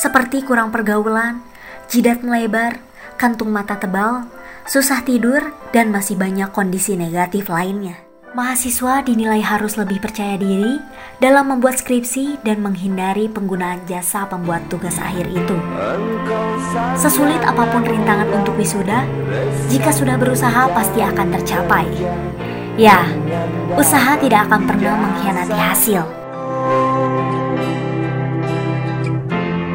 Seperti 0.00 0.40
kurang 0.42 0.72
pergaulan, 0.72 1.44
jidat 1.92 2.24
melebar, 2.24 2.80
kantung 3.20 3.52
mata 3.52 3.76
tebal, 3.76 4.24
susah 4.64 5.04
tidur, 5.04 5.52
dan 5.76 5.92
masih 5.92 6.16
banyak 6.16 6.48
kondisi 6.54 6.96
negatif 6.96 7.52
lainnya. 7.52 8.00
Mahasiswa 8.30 9.02
dinilai 9.02 9.42
harus 9.42 9.74
lebih 9.74 9.98
percaya 9.98 10.38
diri 10.38 10.78
dalam 11.18 11.50
membuat 11.50 11.82
skripsi 11.82 12.38
dan 12.46 12.62
menghindari 12.62 13.26
penggunaan 13.26 13.82
jasa 13.90 14.22
pembuat 14.30 14.70
tugas 14.70 15.02
akhir 15.02 15.26
itu. 15.34 15.56
Sesulit 16.94 17.42
apa 17.42 17.66
pun 17.74 17.82
rintangan 17.82 18.30
untuk 18.30 18.54
wisuda, 18.54 19.02
jika 19.66 19.90
sudah 19.90 20.14
berusaha 20.14 20.70
pasti 20.70 21.02
akan 21.02 21.26
tercapai. 21.34 21.90
Ya, 22.78 23.06
usaha 23.74 24.14
tidak 24.18 24.46
akan 24.50 24.60
pernah 24.66 24.94
mengkhianati 24.98 25.56
hasil. 25.58 26.02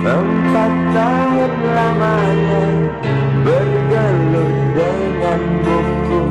Empat 0.05 0.73
tahun 0.93 1.53
lamanya 1.73 2.65
bergelut 3.41 4.53
dengan 4.77 5.41
buku 5.65 6.21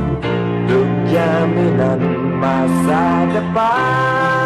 Untuk 0.62 0.88
jaminan 1.10 2.00
masa 2.38 3.26
depan 3.34 4.43